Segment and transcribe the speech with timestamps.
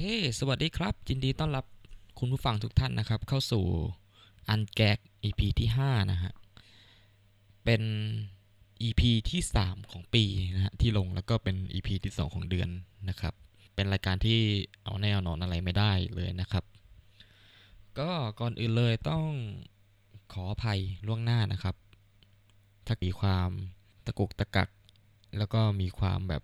[0.00, 0.02] ค
[0.38, 1.64] สวัสดีครับ ยินดีต้อนรับ
[2.18, 3.64] คุณผู้ฟังทุกท่านนะครับ เข้าสู่
[4.48, 6.32] อันแกก EP ที่ 5 นะฮะ
[7.64, 7.82] เป็น
[8.82, 10.24] EP ที่ 3 ของปี
[10.54, 12.68] นะฮะ ที่ลงแล้วก็เป็น EP ที่ 2 ของเดือน
[13.08, 13.34] นะครับ
[13.74, 14.40] เป็นรายการที่
[14.84, 16.64] เอาแน่เอานอนอะไรไม่ได้เลยนะครับ
[17.98, 19.26] ก็ก่อนอื่นเลยต้อง
[20.32, 21.76] ขออภัยล่วงหน้านะครับ
[22.86, 23.50] ถ้ามีความ
[24.06, 24.68] ตะกุกตะกัก
[25.38, 26.42] แล้วก็มีความแบบ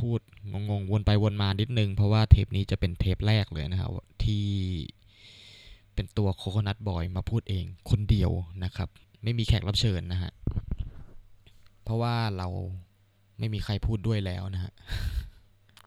[0.00, 0.20] พูด
[0.52, 3.90] งงๆวนไปวนมานิดนึง เพราะว่าเทปนี้จะเป็นเทปแรกเลยนะครับ
[4.24, 4.46] ที่
[5.94, 8.30] เป็นตัวโคโคนัทบอยมาพูดเองคนเดียว
[8.64, 8.88] นะครับ
[9.22, 10.32] ไม่มีแขกรับเชิญนะฮะ
[11.82, 12.48] เพราะว่าเรา
[13.38, 14.72] ไม่มีใครพูดด้วยแล้วนะฮะ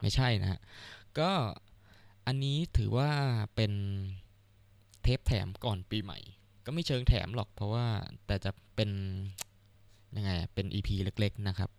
[0.01, 0.59] ไม่ใช่นะฮะ
[1.19, 1.31] ก็
[2.27, 3.09] อันนี้ถือว่า
[3.55, 3.71] เป็น
[5.03, 6.19] เทปแถมก่อนปีใหม่
[6.65, 7.85] ก็ไม่เชิงแถมหรอกเพราะว่า
[8.25, 8.89] แต่จะเป็น
[10.15, 11.69] ยังไงเป็น EP เล็ก ๆ นะครับ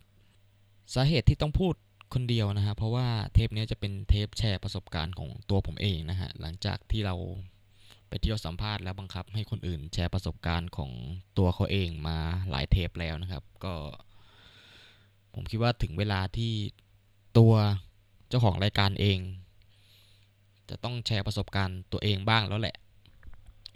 [0.94, 1.74] สาเหตุที่ต้องพูด
[2.12, 7.14] คนเดียวนะฮะเพราะว่าเทปนี้จะเป็นเทปแชร์ประสบการณ์ของตัวผมเองนะฮะหลังจากที่เรา
[8.08, 10.90] ไปเที่ยวสัมภาษณ์แล้วบังคับให้คนอื่นแชร์ประสบการณ์ของ
[11.38, 12.18] ตัวเขาเองมา
[12.50, 13.74] หลายเทปแล้วนะครับ ก็
[15.34, 16.52] ผมคิดว่าถึงเวลาที่
[17.38, 17.55] ตัว
[18.28, 19.18] เจ้าของรายการเอง
[20.70, 22.77] จะต้องแชร์ประสบการณ์ตัวเองบ้างแล้วแหละ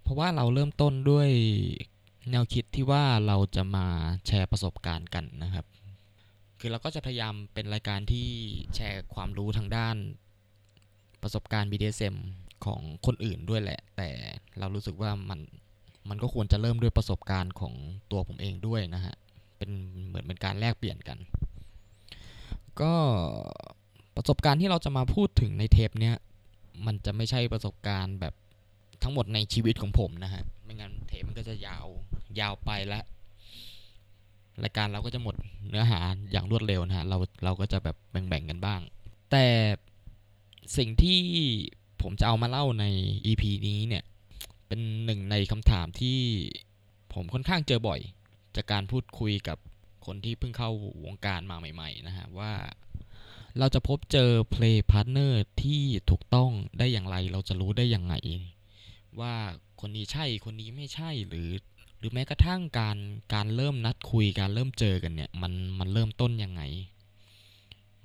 [0.03, 1.29] เพราะว่าเราเริ่มต้นด้วย
[2.31, 3.87] แนวคิดที่ว่าเราจะมา
[4.27, 5.67] แชร์ประสบการณ์กันนะครับ
[6.61, 8.29] คือเราก็จะพยายามเป็นรายการที่
[8.75, 9.97] แชร์ความรู้ทางด้าน
[11.23, 12.17] ประสบการณ์ BDSM
[12.65, 14.09] ของคนอื่นด้วยแหละ แต่
[14.59, 15.41] เรารู้สึกว่ามัน
[16.09, 17.75] มันก็ควรจะเริ่มด้วยประสบการณ์ของ
[18.11, 19.15] ตัวผมเองด้วยนะฮะ
[19.57, 19.71] เป็น
[20.07, 21.19] เหมือนเป็นการแลกเปลี่ยนกัน
[22.81, 22.93] ก็
[24.17, 26.17] ประสบการณ์ที่เราจะมาพูดถึงในเทปเนี้ย
[26.87, 28.35] มันจะไม่ใช่ประสบการณ์แบบ
[29.03, 31.87] ทั้งหมดในชีวิตของผมนะฮะ ไม่งั้นเทปมันก็จะยาว
[32.41, 33.05] ยาวไปแล้ว
[34.63, 35.35] รายการเราก็จะหมด
[35.69, 35.99] เนื้อหา
[36.33, 38.81] อย่างรวดเร็วนะฮะเราเราก็จะแบบแบ่งๆกันบ้าง
[39.31, 39.47] แต่
[40.77, 41.21] สิ่งที่
[42.03, 42.85] ผมจะเอามาเล่าใน
[43.27, 44.05] EP นี้เนี่ย
[44.67, 46.19] เป็นหนึ่งในคำถามที่
[47.15, 48.01] ผมค่อนข้างเจอบ่อย
[48.57, 49.59] จากการพูดคุยกับ
[50.07, 50.71] คนที่เพิ่งเข้า
[51.05, 52.53] วงการมาใหม่ ๆ นะฮะ ว่า
[53.59, 55.33] เราจะพบเจอ play partner
[55.63, 58.15] ที่ถูกต้องได้อย่างไร เราจะรู้ได้อยังไง
[59.21, 59.35] ว่า
[59.81, 61.49] คนนี้ใช่คนนี้ไม่ใช่หรือ
[62.07, 62.99] รือแม้กระทั่งการ
[63.35, 66.63] การเริ่มนัดคุยการเริ่มเจอกันเนี่ยมันมันเริ่มต้นยังไง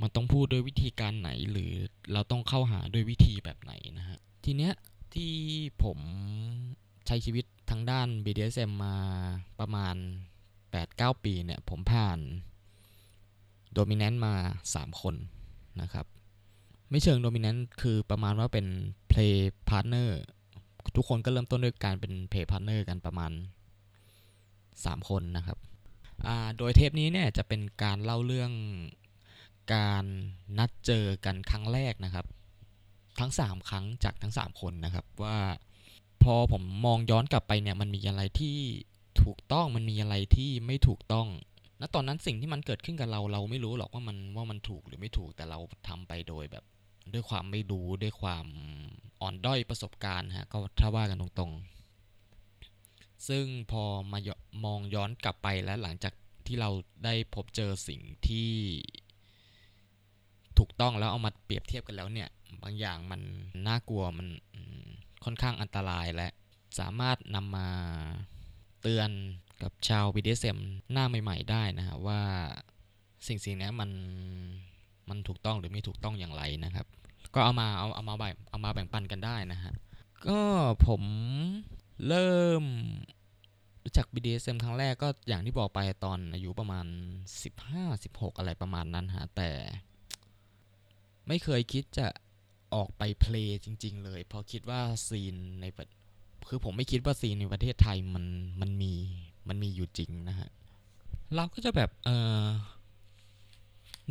[0.02, 1.72] มันต้องพูดด้วยวิธีการไหนหรือ
[2.14, 4.74] เราต้องเข้าหาด้วยวิธีแบบไหนนะฮะทีเนี้ย
[5.14, 5.32] ที่
[5.84, 6.00] ผม
[7.08, 8.96] ใช้ชีวิตทางด้าน BDSM มา
[9.60, 9.96] ประมาณ
[10.60, 12.20] 8-9 ปีเนี่ยผมผ่าน
[13.74, 14.34] โดมิ n น n ต์มา
[14.72, 15.16] 3 คน
[15.82, 16.06] นะครับ
[16.90, 18.68] ไม่เชิงโดมิ n น n ต์คือประมาณว่าเป็น
[19.12, 19.36] play
[19.70, 20.10] partner
[20.96, 23.32] ทุกคนก็เริ่มต้นด้วยการเป็น play partner กันประมาณ
[24.76, 25.58] 3 คนนะครับ
[26.58, 28.52] โดยเทปนี้เนี่ยจะเป็นการเล่าเรื่อง
[29.74, 30.06] การ
[30.58, 32.26] นัดเจอกันครั้งแรกนะครับ
[33.20, 35.38] ทั้ง 3 ครั้งจากทั้ง 3 คนนะครับว่า
[36.24, 38.58] พอผมมองย้อนกลับไปเนี่ยมันมีอะไรที่
[39.24, 41.28] ถูกต้องมันมีอะไรที่ไม่ถูกต้อง
[41.80, 46.64] ณตอนนั้นสิ่งที่มันเกิดขึ้นกับเราเราไม่รู้หรอกว่ามันว่ามันถูกหรือไม่ถูกแต่เราทำไปโดยแบบ
[47.14, 48.46] ด้วยความไม่รู้ด้วยความ
[49.22, 51.81] อ่อนด้อยประสบการณ์ฮะก็ถ้าว่ากันตรงๆ
[53.28, 54.20] ซึ่งพอมา
[54.66, 56.14] มองย้อนกลับไปแล้วหลังจาก
[56.48, 56.70] ที่เรา
[57.06, 58.52] ได้พบเจอสิ่งที่
[60.58, 62.30] ถูกต้องแล้วเอามาเปรียบเทียบกันแล้วเนี่ย
[62.64, 63.22] บางอย่างมัน
[63.68, 64.28] น่ากลัวมัน
[65.24, 66.30] ค่อนข้างอันตรายและ
[66.80, 67.70] สามารถนำมา
[68.82, 69.09] เตือน
[69.62, 70.58] กับชาว BDSM
[70.92, 72.22] หน้าใหม่ ๆ ได้นะฮะว่า
[73.28, 73.90] สิ่งสิ่งนี้มัน
[75.09, 76.86] มันถูกต้องหรือไม่ถูกต้องอย่างไรนะครับ
[77.34, 79.74] ก็เอามาเอาเอามาแบ่งเอามาแบ่งปันกันได้นะฮะ
[80.28, 80.40] ก็
[80.88, 81.03] ผม
[82.08, 82.64] เริ่ม
[83.84, 86.86] รู้จัก BDSM ครั้งแรกก็อย่างที่บอกไปตอนอายุประมาณ
[87.64, 89.50] 15-16 อะไรประมาณนั้นฮะ แต่
[91.28, 92.08] ไม่เคยคิดจะ
[92.76, 95.66] ออกไปเพลงจริง ๆ เลย เพราะคิดว่าซีนใน
[96.48, 98.26] คือผมไม่คิดว่าซีนในประเทศไทยมัน
[98.62, 98.94] มันมี
[99.47, 100.50] มันมีอยู่จริงนะฮะ
[101.36, 102.09] เราก็จะแบบเอ
[102.44, 102.46] อ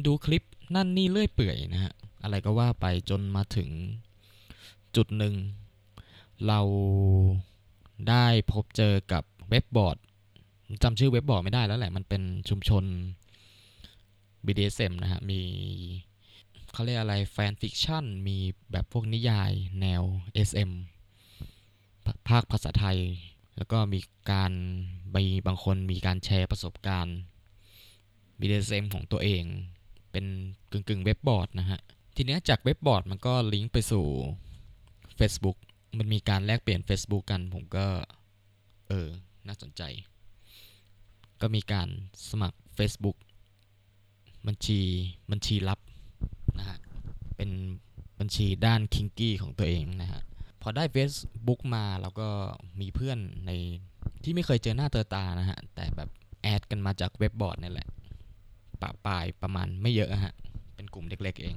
[0.07, 0.43] ดูคลิป
[0.75, 3.69] นั่นนี่เลื่อยเปื่อยนะฮะ อะไรก็ว่าไปจนมาถึง
[4.97, 5.35] จุดหนึ่ง
[6.47, 6.61] เรา
[8.09, 9.97] ได้พบเจอกับเว็บบอร์ด
[10.83, 12.85] จำชื่อเว็บบอร์ดไม่ได้แล้วแหละ มันเป็นชุมชน
[14.47, 15.41] BDSM นะฮะ มี
[16.73, 18.39] เขาเรียกอะไร fan fiction มี
[18.73, 20.03] แบบพวกนิยายแนว
[20.49, 20.71] SM
[22.29, 22.99] ภาคภาษาไทย
[23.57, 24.01] แล้วก็มี
[24.31, 24.53] การ
[25.15, 27.19] มีบางคนมีการแชร์ประสบการณ์
[28.41, 29.45] BDSM ของตัวเอง
[30.13, 30.25] เป็น
[30.71, 31.81] กึ่งกึ่งเว็บบอร์ดนะฮะ
[32.17, 34.07] ทีนี้จากเว็บบอร์ดมันก็ลิงก์ไปสู่
[35.19, 35.57] Facebook
[35.99, 37.87] มันมีการแลกเปลี่ยน Facebook กัน ผมก็
[38.89, 39.09] เออ
[39.47, 39.83] น่าสนใจ
[41.41, 41.89] ก็มีการ
[42.31, 43.17] สมัคร Facebook
[44.47, 44.81] บัญชี
[45.31, 45.81] บัญชีลับ
[46.59, 46.79] นะฮะ
[47.37, 47.51] เป็น
[48.21, 50.23] บัญชีด้านคิงกี้ของตัวเองนะฮะ
[50.63, 52.29] พอได้ Facebook มาเราก็
[52.81, 53.51] มีเพื่อนใน
[54.25, 56.09] ที่ไม่เคยเจอหน้าเจอตานะฮะ แต่แบบ
[56.43, 57.89] แอดกันมาจากเว็บบอร์ดนี่แหละ
[58.81, 60.35] ปะปลายประมาณไม่เยอะฮะ
[60.75, 61.57] เป็นกลุ่มเล็กๆเอง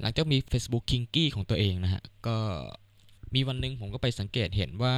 [0.00, 2.36] หลังจากมี Facebook คิงกี้ของตัวเองนะฮะ ก็
[3.34, 4.96] มีวันหนึ่งผมก็ไปสังเกตเห็นว่า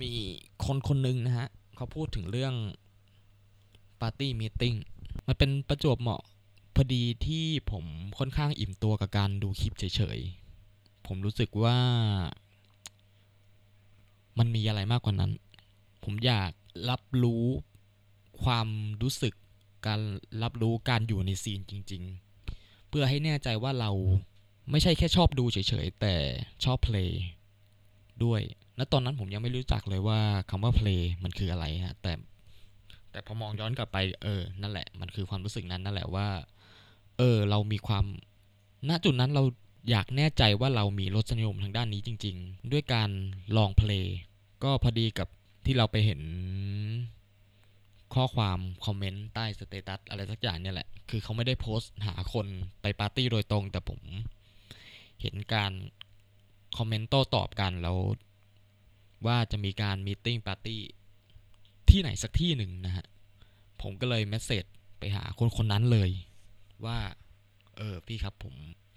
[0.00, 0.12] มี
[0.64, 2.54] คนคนหนึ่งนะฮะ เขาพูดถึงเรื่อง
[4.00, 4.74] ปาร์ตี้มีติ้ง
[5.26, 6.22] มันเป็นประจวบเหมาะ
[6.74, 7.84] พอดีที่ผม
[8.18, 11.78] ค่อนข้างอิ่มตัวกับการดูคลิปเฉยๆ ผมรู้สึกว่า
[14.38, 15.32] มันมีอะไรมากกว่านั้น
[16.04, 16.50] ผมอยาก
[16.90, 17.44] รับรู้
[18.42, 18.68] ความ
[19.02, 19.34] รู้สึก
[19.86, 20.00] การ
[20.42, 22.02] รับรู้การอยู่ในซีนจริง
[22.46, 23.90] ๆ เพื่อให้แน่ใจว่าเรา
[24.70, 26.14] ไม่ใช่แค่ชอบดูเฉยๆ แต่
[26.64, 27.14] ชอบเพลง
[28.24, 28.40] ด้วย
[28.76, 30.20] และตอนนั้นผมยังไม่รู้จักเลยว่า
[30.50, 32.12] คำว่าเพลงมันคืออะไรฮะ แต่
[33.10, 36.28] แต่พอมองย้อนกลับไป เออ นั่นแหละ มันคือความรู้สึกนั้นนั่นแหละว่า
[37.18, 38.04] เออ เรามีความ
[38.88, 39.44] ณ จุดนั้นเรา
[39.90, 43.10] อยากแน่ใจว่าเรามีรสนิยมทางด้านนี้จริง ๆ ด้วยการ
[43.56, 44.08] ลองเพลง
[44.64, 45.28] ก็พอดีกับ
[45.66, 46.20] ที่เราไปเห็น
[48.14, 52.46] ข้อความคอมเมนต์ใต้สเตตัสอะไรสักอย่างเนี่ยแหละ คือเขาไม่ได้โพสต์หาคน
[52.82, 54.00] ไปปาร์ตี้โดยตรง แต่ผม
[55.20, 55.72] เห็นการ
[56.76, 57.98] คอมเมนต์โต้ตอบกันแล้ว
[59.26, 60.80] ว่าจะมีการ meeting ปาร์ตี้
[61.88, 63.06] ที่ไหนสักที่หนึ่งนะฮะ
[63.82, 64.64] ผมก็เลย message
[64.98, 66.10] ไปหาคนคนนั้นเลย
[66.84, 66.98] ว่า
[67.76, 68.54] เออพี่ครับผม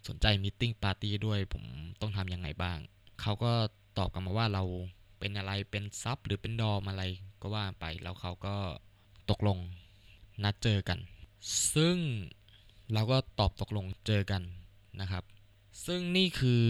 [0.08, 1.64] สนใจ meeting ปาร์ตี้ด้วยผม
[2.02, 2.78] ต้องทำยังไงบ้าง
[3.22, 3.52] เขาก็
[3.98, 4.64] ตอบกลับมาว่าเรา
[5.20, 7.04] เป็นอะไรเป็น sub หรือเป็น dom อะไร
[7.42, 8.56] ก็ว่าไป แล้วเขาก็
[9.30, 9.58] ตกลง
[10.44, 11.00] นัดเจอกัน
[11.74, 11.98] ซึ่ง
[12.94, 14.42] เราก็ตอบตกลงเจอกัน
[15.02, 15.24] นะครับ
[15.86, 16.66] ซึ่งนี่คือ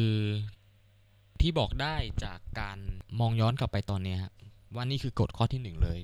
[1.41, 1.95] ที่บอกได้
[2.25, 2.77] จากการ
[3.19, 4.29] มองย้อนกลับไปตอนนี้คร
[4.75, 5.99] ว่านี่คือกฎข้อที่หนึ่งเลย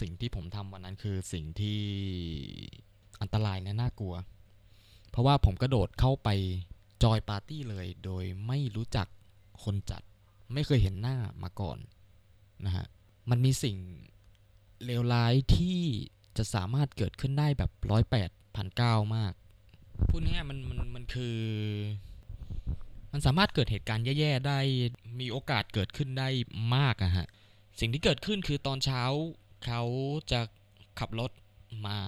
[0.00, 1.80] สิ่งที่ผมทำวันนั้นคือสิ่งที่
[3.20, 4.14] อันตรายและน่ากลัว
[5.10, 6.28] เพราะว่าผมกระโดดเข้าไป
[7.02, 9.06] จอยปาร์ตี้เลย โดยไม่รู้จัก
[9.64, 10.02] คนจัด
[10.52, 11.78] ไม่เคยเห็นหน้ามาก่อน
[12.64, 12.86] นะฮะ
[13.30, 13.76] มันมีสิ่ง
[14.84, 15.80] เลวร้ายที่
[16.36, 19.32] จะสามารถเกิดขึ้นได้แบบร้อยแปดพันเก้ามาก
[20.08, 21.36] พูดง่ายมันมันมันคือ
[23.12, 24.58] มันสามารถเกิดเหตุการณ์แย่ๆได้
[25.20, 26.28] มีโอกาสเกิดขึ้นได้
[26.76, 27.26] มากอะฮะ
[27.80, 29.02] สิ่งที่เกิดขึ้นคือตอนเช้า
[29.64, 29.82] เขา
[30.32, 30.40] จะ
[30.98, 31.30] ขับรถ
[31.86, 31.98] มา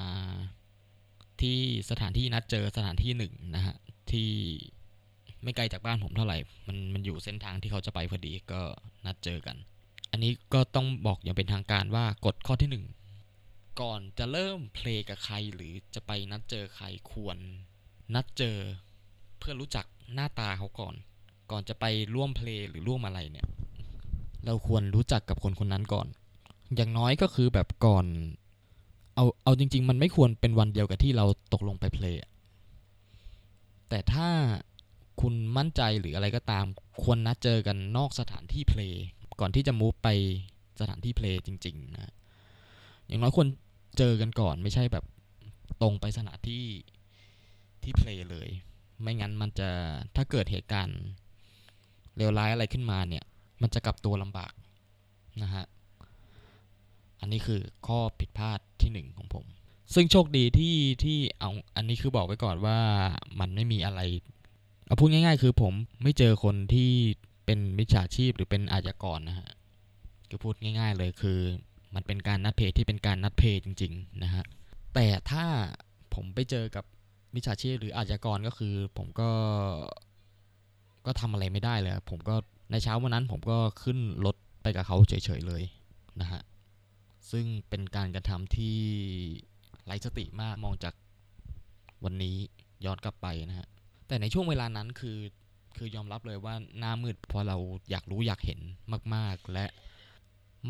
[1.40, 1.58] ที่
[1.90, 3.76] สถานที่นัดเจอสถานที่หนึ่งนะฮะ
[4.12, 4.31] ที่
[5.43, 8.60] ไม่ไกลจากบ้านผมเท่าไหร่ มันมันอยู่เส้นทางที่เขาจะไปพอดีก็
[9.06, 9.56] นัดเจอกัน
[10.12, 12.84] อันนี้ก็ต้องบอกอย่างเป็นทางการว่ากฎข้อที่หนึ่ง
[13.81, 17.38] ก่อนจะเริ่มเพลงกับใครหรือจะไปนัดเจอใครควร
[18.14, 18.56] นัดเจอ
[19.38, 20.94] เพื่อรู้จัก หน้าตาเขาก่อน
[21.50, 23.47] ก่อนจะไปร่วมเพลงหรือร่วมอะไรเนี่ย
[24.47, 26.06] เราควรรู้จักกับคนคนนั้นก่อน
[26.76, 28.06] อย่างน้อยก็คือแบบก่อน
[29.17, 32.19] เอาเอาจริง ๆ มันไม่ควรเป็นวันเดียวกับที่เราตกลงไปเพลง
[33.88, 34.29] แต่ถ้า
[35.20, 36.64] คุณมั่นใจหรืออะไรก็ตาม
[37.03, 38.97] ควรนัดเจอกันนอกสถานที่เพลง
[39.41, 40.09] ก่อนที่จะมูฟไป
[40.81, 42.12] สถานที่เพลงจริง ๆ นะ
[43.06, 43.49] อย่างน้อยควร
[43.99, 45.05] เจอกันก่อนไม่ใช่แบบ
[45.82, 46.64] ตรงไปสถานที่
[47.82, 48.49] ที่เพลงเลย
[49.02, 49.69] ไม่งั้นมันจะ
[50.16, 51.00] ถ้าเกิดเหตุการณ์
[52.16, 53.25] เลวร้ายอะไรขึ้นมาเนี่ย
[53.62, 54.52] มันจะกลับตัวลำบาก
[55.42, 55.64] นะฮะ
[57.21, 59.44] อันนี้คือข้อผิดพลาดที่หนึ่งของผม
[59.94, 62.78] ซึ่งโชคดีที่ที่เอาอันนี้คือบอกไว้ก่อนว่า
[63.40, 64.00] มันไม่มีอะไร
[64.87, 66.90] เอาพูดง่าย ๆ คือผมไม่เจอคนที่
[67.47, 69.49] เป็นมิจฉาชีพหรือเป็นอาชญากรนะฮะ
[70.28, 71.38] คือพูดง่าย ๆ เลยคือ
[71.94, 74.44] มันเป็นการนัดเพจที่เป็นการนัดเพจจริง ๆ นะฮะ
[74.94, 75.44] แต่ถ้า
[76.14, 76.85] ผมไปเจอกับ
[77.34, 79.30] มิจฉาชีพหรืออาชญากรก็คือ ผมก็
[81.06, 82.34] ก็ทำอะไรไม่ได้เลย ผมก็
[82.70, 85.62] ในเช้าวันนั้นผมก็ขึ้นรถไปกับเขาเฉยๆเลย
[86.20, 86.42] นะฮะ
[87.30, 88.78] ซึ่งเป็นการกระทำที่
[89.84, 90.94] ไร้สติมากมองจาก
[92.04, 92.36] วันนี้
[92.84, 93.68] ย้อนกลับไปนะฮะ
[94.06, 95.18] แต่ในช่วงเวลานั้นคือ
[95.76, 97.56] คือยอมรับเลยว่าหน้ามืดเพราะเรา
[97.90, 98.60] อยากรู้อยากเห็น
[99.14, 99.66] มาก ๆ และ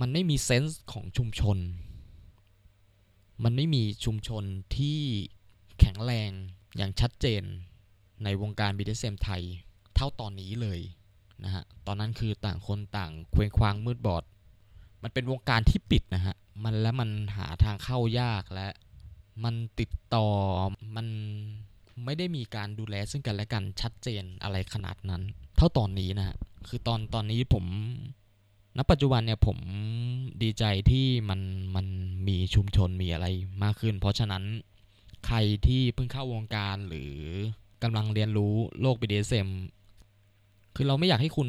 [0.00, 1.58] มันไม่มีเซนส์ของชุมชน
[3.44, 4.44] มันไม่มีชุมชน
[4.76, 5.00] ที่
[5.82, 6.30] แข็งแรง
[6.76, 7.42] อย่างชัดเจน
[8.24, 9.42] ในวงการ BDSM ไทย
[9.94, 10.80] เท่าตอนนี้เลย
[11.44, 14.24] นะฮะ ตอนนั้นคือต่างคนต่างเคว้งคว้างมืดบอด
[15.02, 18.68] มันเป็นวงการที่ปิดนะฮะ มันและมันหาทางเข้ายากและ
[19.44, 20.26] มันติดต่อ
[20.96, 21.06] มัน
[22.04, 25.22] ไม่ได้มีการดูแลซึ่งกันและกันชัดเจนอะไรขนาดนั้น
[25.56, 26.36] เท่าตอนนี้นะฮะ
[26.68, 27.64] คือตอนตอนนี้ผม
[28.76, 29.58] ณปัจจุบันเนี่ยผม
[30.42, 31.40] ดีใจที่มัน
[31.76, 31.86] มัน
[32.28, 33.26] มีชุมชนมีอะไร
[33.62, 34.42] มากขึ้น เพราะฉะนั้น
[35.26, 35.36] ใคร
[35.66, 37.14] ที่เพิ่งเข้าวงการหรือ
[37.82, 39.48] กำลังเรียนรู้โลก BDSM
[40.76, 41.48] คือเราไม่อยากให้คุณ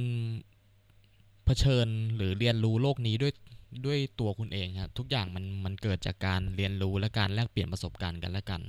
[1.45, 3.33] เผชิญหรือเรียนรู้โลกนี้ด้วย
[3.85, 8.61] ด้วยตัวคุณเองครับทุกอย่างมันมันเกิดจากการเรียนรู้และการแลกเปลี่ยนประสบการณ์กันและกัน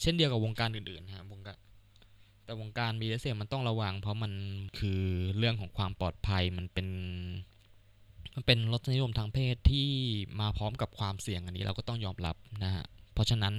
[0.00, 1.56] เช่นเดียวกับวงการอื่นๆครับวงการ
[2.44, 4.32] แต่วงการ BDSM มันต้องระวัง เพราะมัน
[4.78, 5.02] คือ
[5.38, 6.88] เรื่องของความปลอดภัยมันเป็น
[8.34, 9.88] มันเป็นรสนิยมทางเพศที่
[10.40, 13.54] มาพร้อมกับความเสี่ยงอันนี้เราก็ต้องยอมรับนะฮะ เพราะฉะนั้น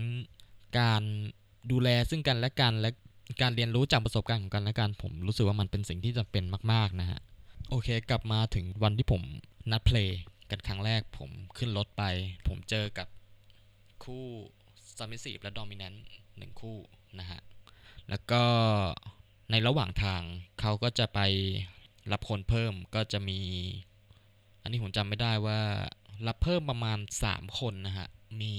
[0.80, 1.02] การ
[1.72, 2.92] ดูแลซึ่งกันและกันและ
[3.42, 7.20] การเรียนรู้จากประสบการณ์ของกันและกัน ผมรู้สึกว่ามันเป็นสิ่งที่จำเป็นมาก ๆ นะฮะ
[7.70, 9.22] โอเค กลับมาถึงวันที่ผม
[9.72, 10.14] นัดเพลง
[10.50, 12.04] กันครั้งแรกผมขึ้นรถไป
[12.48, 13.08] ผมเจอกับ
[14.04, 14.26] คู่
[14.98, 15.98] submissive และ dominant
[16.38, 16.78] หนึ่งคู่
[17.20, 17.42] นะฮะ
[18.10, 18.44] แล้วก็
[19.52, 20.22] ในระหว่างทาง
[20.60, 21.20] เขาก็จะไป
[22.12, 23.40] รับคนเพิ่มก็จะมี
[24.62, 25.60] อันนี้ผมจำไม่ได้ว่า
[26.28, 28.08] รับเพิ่มประมาณ 3 คนนะฮะ
[28.42, 28.56] มี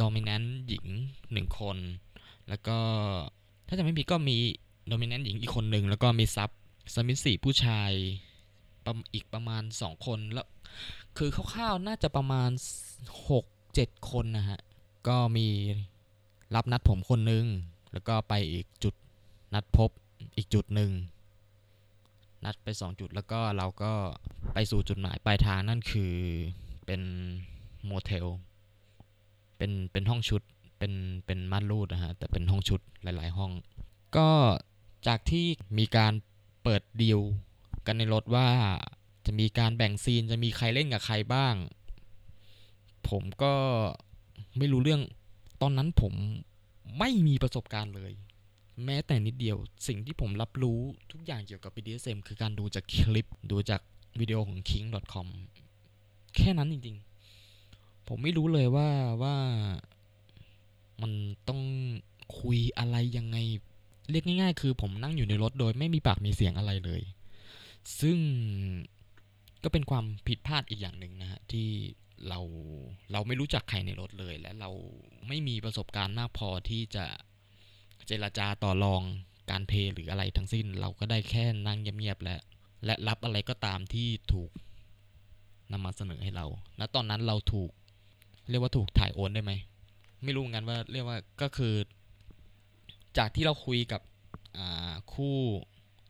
[0.00, 0.86] dominant หญิง
[1.22, 1.76] 1คน
[2.48, 2.78] แล้วก็
[3.68, 4.36] ถ้าจะไม่มีก็มี
[4.90, 6.50] dominant หญิงอีกคนหนึ่งแล้วก็มีซับ
[6.94, 7.92] submissive ผู้ชาย
[9.14, 10.46] อีกประมาณ 2 คนแล้ว
[11.18, 12.50] คือคร่าวๆน่าจะประมาณ
[13.30, 14.60] 6-7 คนนะฮะ
[15.08, 15.48] ก็มี
[16.54, 17.44] รับนัดผมคนนึง
[17.92, 18.94] แล้วก็ไปอีกจุด
[19.54, 19.90] นัดพบ
[20.36, 20.90] อีกจุดหนึ่ง
[22.44, 23.92] นัดไป 2 จุดแล้วก็เราก็
[24.54, 26.14] ไปสู่จุดหมายปลายทางนั่นคือ
[26.86, 27.02] เป็น
[27.86, 28.26] โมเทล
[29.58, 30.42] เป็นเป็นห้องชุด
[30.78, 30.92] เป็น
[31.26, 33.52] เป็นม่านรูดนะฮะแต่เป็นห้องชุดหลาย ๆ ห้อง
[34.16, 34.28] ก็
[35.06, 35.46] จากที่
[35.78, 36.12] มีการ
[36.62, 37.20] เปิดดีล
[37.86, 38.48] กันในรถว่า
[39.26, 41.54] จะมีการแบ่งซีนจะมีใครเล่นกับใครบ้าง
[43.08, 43.54] ผมก็
[44.58, 45.02] ไม่รู้เรื่อง
[45.62, 46.14] ตอนนั้นผม
[46.98, 48.12] ไม่มีประสบการณ์เลย
[48.84, 50.80] แม้แต่นิดเดียวสิ่งที่ผมรับรู้
[51.12, 53.80] ทุกอย่างเกี่ยวกับ BDSM คือการดูจากคลิป ดูจาก
[54.20, 55.26] วิดีโอของ king.com
[56.36, 57.07] แค่นั้นจริง ๆ
[58.08, 58.88] ผมไม่รู้เลยว่า
[59.22, 59.36] ว่า
[61.02, 61.12] มัน
[61.48, 61.60] ต้อง
[62.40, 63.36] คุยอะไรยังไง
[64.10, 67.02] เรียกง่าย ๆ คือผมนั่งอยู่ในรถโดยไม่มีปากมีเสียงอะไรเลย
[68.00, 68.18] ซึ่ง
[69.62, 71.68] ก็เป็นความผิดพลาดอีกอย่างหนึ่งนะฮะที่
[72.28, 72.40] เรา
[73.12, 74.70] เราไม่รู้จักใครในรถเลย และเรา
[75.28, 77.06] ไม่มีประสบการณ์มากพอที่จะ
[78.06, 79.02] เจรจาต่อรอง
[79.50, 82.38] การเพย์หรืออะไรทั้งสิ้น เราก็ได้แค่นั่งเงียบๆและ
[82.84, 84.50] และรับอะไรก็ตามที่ถูก
[85.72, 86.46] นำมาเสนอให้เรา
[86.78, 87.70] ณ ตอนนั้นเราถูก
[88.50, 89.52] เรียกว่าถูกถ่ายโอนได้ไหม
[90.24, 91.74] ไม่รู้เหมือนกันว่าเรียกว่าก็คือ
[93.18, 94.00] จากที่เราคุยกับ
[95.14, 95.36] คู่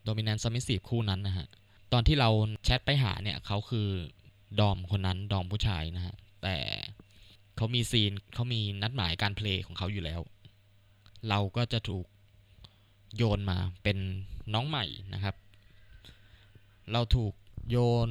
[0.06, 1.46] dominant submissive คู่นั้นนะฮะ
[1.92, 2.30] ตอนที่เรา
[2.64, 3.88] แชทไปหาเนี่ยเขาคือ
[4.60, 6.56] ดอมคนนั้นดอมผู้ชายนะฮะ แต่
[7.56, 10.20] เขามีซีนเขามีนัดหมายการเพลงของเขาอยู่แล้ว
[11.28, 12.06] เราก็จะถูก
[13.16, 13.98] โยนมาเป็น
[14.54, 15.34] น้องใหม่นะครับ
[16.92, 17.32] เราถูก
[17.70, 17.76] โย
[18.08, 18.10] น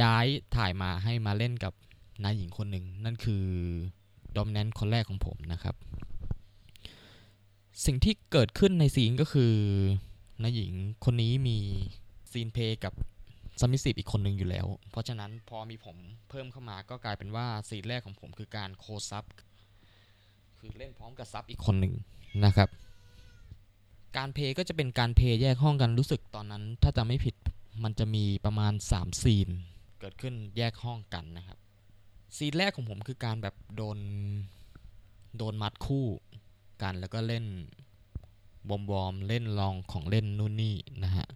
[0.00, 0.26] ย้าย
[0.56, 1.72] ถ่ายมาให้มาเล่นกับ
[2.22, 3.44] นายหญิงคนหนึ่งนั่นคือ
[4.36, 5.74] dominant คนแรกของผมนะครับ
[7.86, 9.54] สิ่งที่เกิดขึ้นใน scene ก็คือ
[10.42, 10.72] นายหญิง
[11.04, 11.58] คนนี้มี
[12.32, 12.92] scene play กับ
[13.60, 15.96] submissive อีกคนหนึ่งอยู่แล้ว เพราะฉะนั้นพอมีผม
[16.28, 19.24] เพิ่มเข้ามาก็กลายเป็นว่า scene แรกของผมคือการ co-sub
[20.58, 21.94] คือเล่นพร้อมกับ sub อีกคนหนึ่ง
[22.44, 22.68] นะครับ
[24.16, 27.34] การเพย์ก็จะเป็นการเพย์แยกห้องกันรู้สึกตอนนั้น ถ้าจะไม่ผิด
[27.84, 29.48] มันจะมีประมาณ 3 scene
[30.00, 31.58] เกิดขึ้นแยกห้องกันนะครับ
[32.36, 33.98] ซีนแรกของผมคือการแบบโดน
[35.36, 36.06] โดนมัดคู่
[36.82, 37.44] กันแล้วก็เล่น
[38.68, 41.26] บอมบอมเล่นลองของเล่นนู่นนี่นะฮะ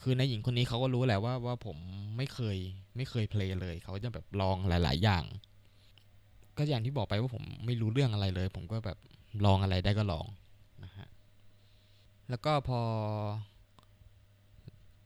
[0.00, 1.76] คือในหญิงคนนี้เขาก็รู้แหละว่าว่าผม
[2.16, 2.56] ไม่เคย
[2.96, 5.24] ไม่เคยเพลย์เลย เขาจะแบบลองหลาย ๆ อย่าง
[6.56, 8.98] ก็อย่างที่บอกไปว่าผมไม่รู้เรื่องอะไรเลย ผมก็แบบ
[9.44, 10.26] ลองอะไรได้ก็ลอง
[10.84, 11.06] นะฮะ
[12.30, 12.80] แล้วก็พอ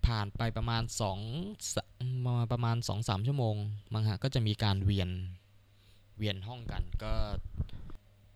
[0.08, 1.18] ผ่านไปประมาณสอง
[2.26, 3.56] มาประมาณสองสามชั่วโมง
[3.92, 5.10] มังฮะก็จะมีการเวียน
[6.18, 7.14] เวียนห้องกันก็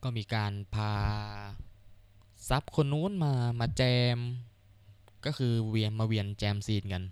[0.03, 0.93] ก็มีการพา
[2.49, 3.83] ซับคนนู้นมามาแจ
[4.17, 4.19] ม
[5.25, 7.03] ก็คือเวียนมาเวียนแจมซีนกัน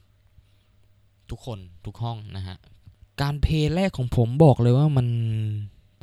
[1.30, 2.56] ทุกคนทุกห้องนะฮะ
[3.20, 5.08] การเพย์แรกของผมบอกเลยว่ามัน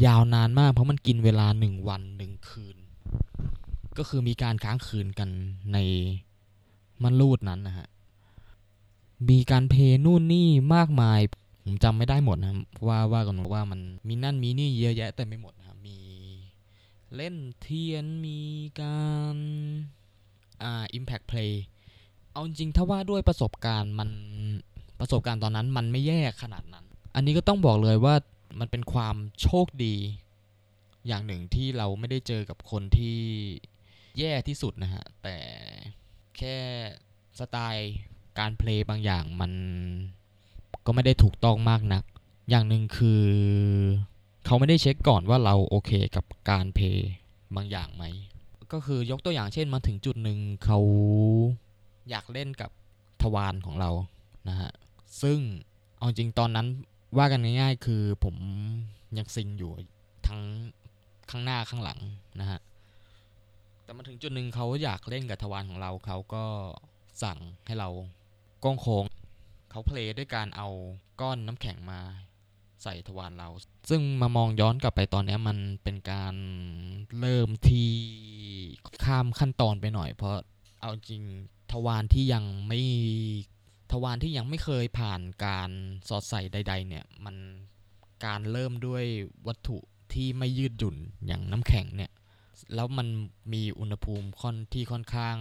[0.05, 2.77] ยาวนานมาก เพราะมันกินเวลาหนึ่งวันหนึ่งคืน
[3.97, 5.29] ก็คือมีการค้างคืนกัน
[5.73, 5.77] ใน
[7.03, 7.87] มันรูดนั้นนะฮะ
[9.29, 11.19] มีการเพย์นู่นนี่มากมาย
[11.63, 12.53] ผมจำไม่ได้หมดนะ
[12.87, 15.97] ว่าว่ากันว่ามันมีนั่นมีนี่เยอะแยะแต่ไม่หมดนะมี
[17.15, 18.39] เล่นเทียนมี
[18.81, 19.01] กา
[19.33, 19.35] ร
[20.63, 21.53] อ่า impact play
[22.31, 24.09] เอาจริงถ้าว่าด้วยประสบการณ์มัน
[24.99, 28.15] ประสบการณ์ตอนนั้นมันไม่แย่ขนาดนั้น อันนี้ก็ต้องบอกเลยว่า
[28.59, 29.95] มันเป็นความโชคดี
[31.07, 33.19] อย่างหนึ่งที่เราไม่ได้เจอกับคนที่
[34.19, 35.37] แย่ที่สุดนะฮะ แต่
[36.37, 36.57] แค่
[37.39, 37.93] สไตล์
[38.39, 39.51] การเพลย์บางอย่างมัน
[40.85, 42.03] ก็ไม่ได้ถูกต้องมากนัก
[42.49, 43.23] อย่างหนึ่งคือ
[44.45, 47.09] เขาไม่ได้เช็คก่อนว่าเราโอเคกับการเพลย์
[47.55, 48.03] บางอย่างไหม
[48.71, 50.79] ก็คือยกตัวอย่างเช่นมาถึงจุดหนึ่งเขา
[52.09, 52.69] อยากเล่นกับ
[53.21, 53.89] ทวารของเรา
[54.49, 54.71] นะฮะ
[55.21, 55.39] ซึ่ง
[55.97, 56.67] เอาจริงตอนนั้น
[57.17, 58.35] ว่ากันง่ายๆ คือผม
[59.17, 59.71] ยังซิงอยู่
[60.27, 60.41] ทั้ง
[61.29, 61.99] ข้างหน้าข้างหลัง
[62.39, 62.59] นะฮะ
[63.83, 66.43] แต่มาถึงจุดหนึ่งเขาอยากเล่นกับทวารของเราเขาก็
[67.23, 67.89] สั่งให้เรา
[68.81, 69.03] โค้ง
[69.71, 70.69] เขาเพลย์ด้วยการเอา
[71.21, 71.99] ก้อนน้ำแข็งมา
[72.83, 73.49] ใส่ทวารเรา
[73.89, 76.35] ซึ่งมามองย้อนกลับไปตอนนี้มันเป็นการ
[77.19, 77.89] เริ่มที่
[79.03, 80.35] ข้ามขั้นตอนไปหน่อย เพราะ
[80.81, 81.23] เอาจริง
[81.71, 82.81] ทวารที่ยังไม่
[83.91, 85.69] ทวารที่ยังไม่เคยผ่านการ
[86.07, 87.35] สอดใส่ใด ๆ เนี่ย มัน
[88.25, 89.03] การเริ่มด้วย
[89.47, 89.77] วัตถุ
[90.13, 90.95] ที่ไม่ยืดหยุ่น
[91.27, 92.11] อย่างน้ำแข็งเนี่ย
[92.75, 93.07] แล้วมัน
[93.53, 95.37] มีอุณหภูมิค่อนที่ค่อนข้าง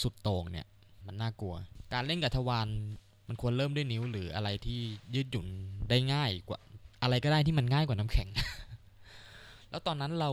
[0.00, 0.66] สุดโต่งเนี่ย
[1.10, 1.54] มันน่ากลัว
[1.92, 2.68] การเล่นกับทวาร
[3.28, 4.80] มันควรเริ่มด้วยนิ้วหรืออะไรที่
[5.14, 5.46] ยืดหยุ่น
[5.90, 6.60] ได้ง่ายกว่า
[7.02, 8.28] อะไรก็ได้ที่มันง่ายกว่าน้ำแข็ง
[9.70, 10.30] แล้วตอนนั้นเรา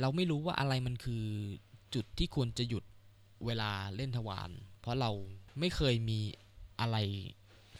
[0.00, 1.24] เราไม่รู้ว่าอะไรมันคือ
[1.94, 2.84] จุดที่ควรจะหยุด
[3.46, 5.10] เวลาเล่นทวารเพราะเรา
[5.58, 6.18] ไม่เคยมี
[6.80, 6.96] อะไร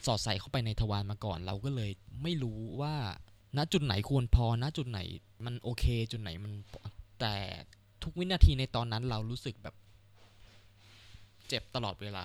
[0.07, 1.91] สอดใส่เข้าไปในทวารมาก่อน เราก็เลย
[2.23, 2.95] ไม่รู้ว่า
[3.57, 5.01] ณจุดไหนควรพอณจุดไหน
[5.45, 6.53] มันโอเค จุดไหนมัน
[7.21, 7.35] แต่
[8.03, 9.75] ทุกวินาทีในตอนนั้นเรารู้สึกแบบ
[11.51, 12.25] เจ็บตลอดเวลา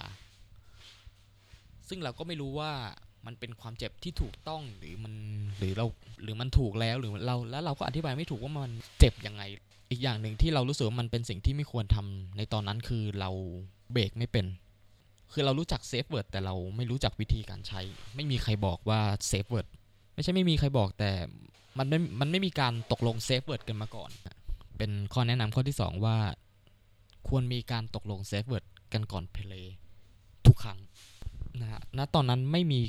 [1.89, 2.72] ซึ่งเราก็ไม่รู้ว่า
[3.25, 5.13] มันเป็นความเจ็บที่ถูกต้องหรือมัน
[5.60, 5.86] หรือเรา
[6.24, 9.44] หรือมันถูกแล้วหรือเราแล้วเราก็อธิบายไม่ถูกว่ามันเจ็บยังไง
[9.91, 13.29] อีกอย่างหนึ่งที่เรารู้สึกว่ามันเป็นสิ่งที่ไม่ควรทำในตอนนั้นคือเรา
[13.91, 14.46] เบรกไม่เป็น
[15.34, 17.82] คือเรารู้จัก safe word แต่เราไม่รู้จักวิธีการใช้
[18.15, 19.68] ไม่มีใครบอกว่า safe word
[20.13, 21.12] ไม่ใช่ไม่มีใครบอกแต่
[21.77, 24.12] มันไม่มันไม่มีการตกลง safe word กันมาก่อน
[24.77, 26.17] เป็นข้อแนะนำข้อที่ 2 ว่า
[27.27, 28.65] ควรมีการตกลง safe word
[28.96, 29.75] กันก่อน play
[30.46, 30.80] ทุกครั้ง
[31.62, 32.80] นะฮะณตอนนั้นไม่มี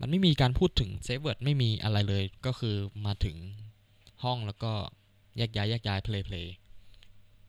[0.00, 3.36] มันไม่มีการพูดถึง safe word ไม่มีอะไรเลย ก็คือมาถึง
[4.22, 4.72] ห้องแล้วก็
[5.36, 6.54] แยกย้ายแยกย้าย play play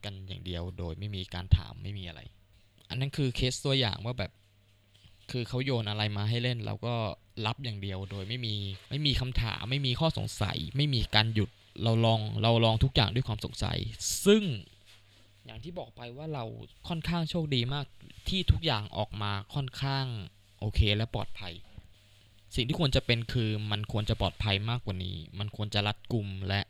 [0.04, 2.22] กันอย่างเดียวโดยไม่มีการถามไม่มีอะไร
[2.90, 4.32] อันนั้นคือเคสตัวอย่างว่าแบบ
[5.32, 6.96] คือเขาโยนอะไรมาให้เล่นเราก็
[7.46, 8.56] รับอย่างเดียวโดยไม่มี
[8.90, 11.50] ไม่มีคำถามไม่มีข้อสงสัย ไม่มีการหยุด
[11.84, 13.78] เราลองเราลองทุกอย่างด้วยความสงสัย
[14.26, 14.44] ซึ่ง
[15.46, 16.44] อย่างที่บอกไปว่าเรา
[16.88, 17.86] ค่อนข้างโชคดีมาก
[18.30, 20.06] ที่ทุกอย่างออกมาค่อนข้าง
[20.60, 21.54] โอเคและปลอดภัย
[22.56, 26.62] สิ่งที่ควรจะเป็นคือมันควรจะปลอดภัยมากกว่านี้ มันควรจะรัดกุมและ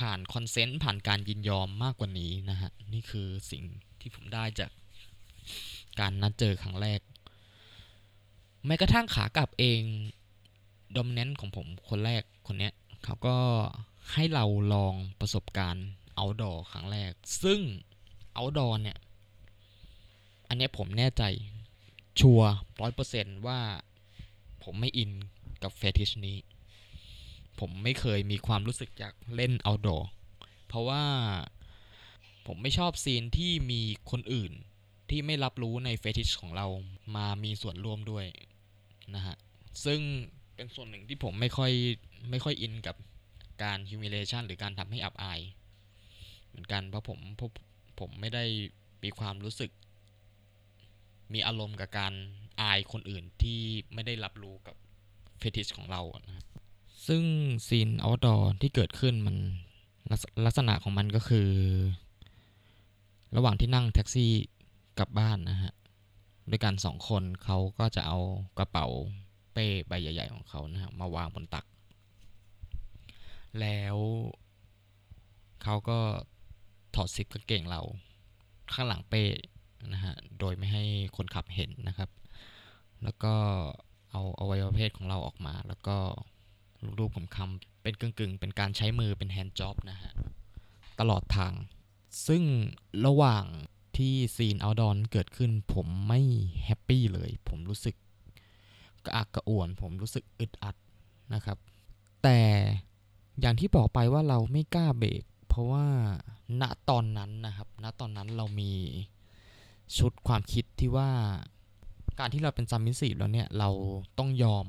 [0.00, 3.64] ผ่านคอนเซนต์ผ่านการยินยอมมากกว่านี้นะฮะ นี่คือสิ่ง
[4.00, 4.70] ที่ผมได้จาก
[6.00, 7.00] การนัดเจอครั้งแรก
[8.66, 9.80] แม้กระทั่งขากลับเอง
[10.96, 12.72] ดอมเนนต์ของผมคนแรกคนเนี้ย
[13.04, 13.36] เขาก็
[14.12, 15.86] ให้เราลองประสบการณ์
[16.20, 17.60] outdoor ครั้งแรก ซึ่ง
[18.38, 18.98] outdoor เนี่ย
[20.48, 21.22] อันนี้ผมแน่ใจ
[22.20, 22.40] ชัว
[22.80, 23.60] ร้อยเปอร์เซนว่า
[24.64, 25.10] ผมไม่อิน
[25.62, 26.38] กับเฟติชนี้
[27.60, 30.02] ผมไม่เคยมีความรู้สึกอยากเล่น outdoor
[30.66, 31.04] เพราะว่า
[32.46, 34.52] ผมไม่ชอบซีนที่มีคนอื่น
[35.10, 36.66] ที่ไม่รับรู้ในเฟติชของเรา
[37.16, 38.26] มามีส่วนร่วมด้วย
[39.14, 39.36] นะฮะ
[39.84, 40.00] ซึ่ง
[40.54, 41.72] เป็นส่วนหนึ่งที่ผมไม่ค่อย
[42.30, 42.96] ไม่ค่อยอินกับ
[43.62, 45.40] การ humiliation หรือการทำให้อับอาย
[46.58, 47.50] มือนกัน เพราะผมผม
[48.00, 48.44] ผมไม่ได้
[49.02, 49.70] มีความรู้สึก
[51.32, 52.12] มีอารมณ์กับการ
[52.60, 53.60] อายคนอื่นที่
[53.94, 54.76] ไม่ได้รับรู้กับ
[55.38, 56.44] เฟติชของเรานะ
[57.06, 57.22] ซึ่ง
[57.66, 59.36] ซีน outdoor ที่เกิดขึ้นมัน
[60.44, 61.50] ลักษณะของมันก็คือ
[63.36, 64.30] ระหว่างที่นั่งแท็กซี่
[64.98, 65.72] กลับบ้านนะฮะ
[66.50, 68.18] ด้วยกันสองคนเขาก็จะเอา
[68.58, 68.86] กระเป๋า
[69.52, 71.64] เป้ใบใหญ่ ๆ ของเขานะฮะมาวางบนตัก
[73.60, 73.96] แล้ว
[75.62, 75.98] เขาก็
[76.94, 77.80] ถอดซิปกางเกงเรา
[78.72, 79.24] ข้างหลังเป้
[79.92, 80.84] นะฮะ โดยไม่ให้
[81.16, 82.10] คนขับเห็นนะครับ
[83.02, 83.34] แล้วก็
[84.10, 85.96] เอาอวัยวะเพศของเราออกมา แล้วก็
[86.98, 90.12] รูปผมคำเป็นกึ่งๆ เป็นการใช้มือเป็นแฮนด์จ็อบนะฮะ
[91.00, 91.52] ตลอดทาง
[92.26, 92.42] ซึ่ง
[93.06, 93.44] ระหว่าง
[93.96, 96.20] ที่ scene outdoor เกิดขึ้น ผมไม่
[96.64, 97.96] happy เลย ผมรู้สึก
[99.04, 100.76] กระอักกระอ่วน ผมรู้สึกอึดอัด
[101.34, 101.58] นะครับ
[102.22, 102.40] แต่
[103.40, 105.22] อย่างที่บอกไปว่าเราไม่กล้าเบรก
[105.58, 105.86] เพราะว่า
[106.60, 108.72] ณตอนนั้นนะครับ ณตอนนั้นเรามี
[109.98, 111.10] ชุดความคิดที่ว่า
[112.18, 113.70] การที่เราเป็น submissive แล้วเนี่ย เรา
[114.18, 114.66] ต้องยอม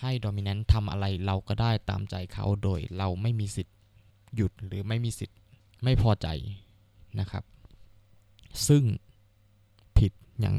[0.00, 3.76] ให้ dominant ทำอะไรเราก็ได้ตามใจเขาโดยเราไม่มีสิทธิ์
[4.36, 5.38] หยุดหรือไม่มีสิทธิ์
[5.84, 6.28] ไม่พอใจ
[7.20, 7.44] นะครับ
[8.68, 8.82] ซึ่ง
[9.98, 10.56] ผิดอย่าง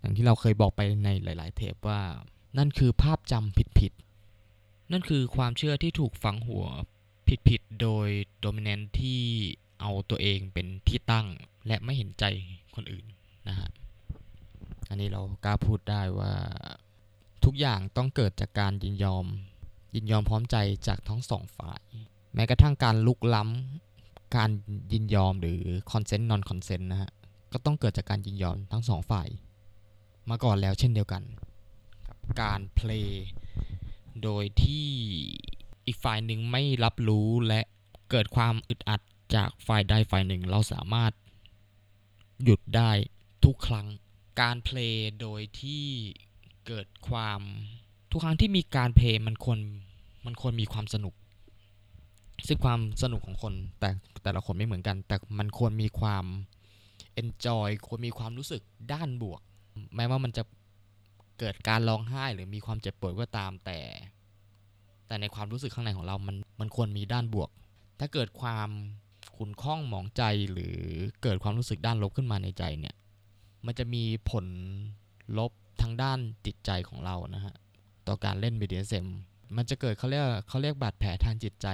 [0.00, 2.00] อย่างที่เราเคยบอกไปในหลาย ๆ เทปว่า
[2.58, 6.64] นั่นคือภาพจำผิดๆนั่นคือความเชื่อที่ถูกฝังหัว
[7.48, 8.08] ผิดๆ โดย
[8.40, 9.20] โดมิเนน์ที่
[9.80, 11.26] เอาตัวเองเป็นที่ตั้ง
[11.66, 12.24] และไม่เห็นใจ
[12.74, 13.06] คนอื่น
[13.48, 13.68] นะฮะ
[14.88, 16.32] อันนี้เรากล้าพูดได้ว่า
[17.44, 19.26] ทุกอย่างต้องเกิดจากการยินยอม
[19.94, 21.82] ยินยอมพร้อมใจจากทั้งสองฝ่าย
[22.34, 24.50] แม้กระทั่งการลุกล้ำการ
[24.92, 25.60] ยินยอมหรือ
[25.92, 27.10] consent non-consent นะฮะ
[27.52, 29.28] ก็ต้องเกิดจากการยินยอมทั้งสองฝ่าย
[30.30, 31.22] มาก่อนแล้วเช่นเดียวกัน
[32.40, 33.26] การ play
[34.22, 34.88] โดยที่
[35.86, 37.60] อีกฝ่ายหนึ่งไม่รับรู้และ
[38.10, 39.00] เกิดความอึดอัด
[39.34, 41.12] จากฝ่ายใดฝ่ายหนึ่ง เราสามารถ
[42.44, 42.90] หยุดได้
[43.44, 43.86] ทุกครั้ง
[44.40, 45.84] การ play โดยที่
[46.66, 47.40] เกิดความ
[48.10, 49.58] ทุกครั้งที่มีการเพลย์มันควร
[50.26, 51.14] มันควรมีความสนุก
[52.46, 53.90] ซึ่งความสนุกของคนแต่
[54.22, 56.24] แต่ละคนไม่เหมือนกัน แต่มันควรมีความ
[57.22, 58.62] enjoy ควรมีความรู้สึก
[58.92, 59.40] ด้านบวก
[59.96, 60.42] แม้ว่ามันจะ
[61.38, 63.78] เกิดการร้องไห้หรือมีความเจ็บปวดก็ตามแต่
[65.10, 67.50] แต่ในความรู้สึกข้างในของเรามันมันควรมีด้านบวก
[68.00, 68.68] ถ้าเกิดความ
[69.36, 70.78] ขุนข้องหมองใจหรือ
[71.22, 72.94] เกิดความรู้สึกด้านลบขึ้นมาในใจเนี่ย
[73.66, 74.46] มันจะมีผล
[75.38, 77.54] ลบทางด้านจิตใจของเรานะฮะ
[78.06, 79.06] ต่อการเล่น BDSM
[79.56, 81.68] มันจะเกิดเขาเรียกเขาเรียกบาดแผลทางจิตใจ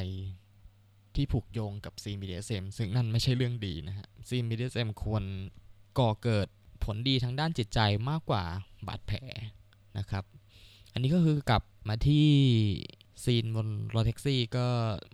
[1.14, 5.24] ที่ผูกโยงกับซีน BDSM ซึ่งนั่นไม่ใช่เรื่องดีนะฮะซีน BDSM ควร
[5.98, 6.48] ก่อเกิด
[6.84, 8.44] ผลดีทางด้านจิตใจมากกว่า
[8.86, 9.18] บาดแผล
[9.98, 10.24] นะครับ
[10.92, 12.26] อันนี้ก็คือกลับมาที่
[13.24, 14.66] ซีนบนรถแท็กซี่ก็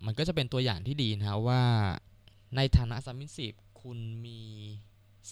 [0.06, 1.62] มันก็จะเป็นตัวอย่างที่ดีนะว่า
[2.56, 4.40] ในฐานะสามิสิบคุณมี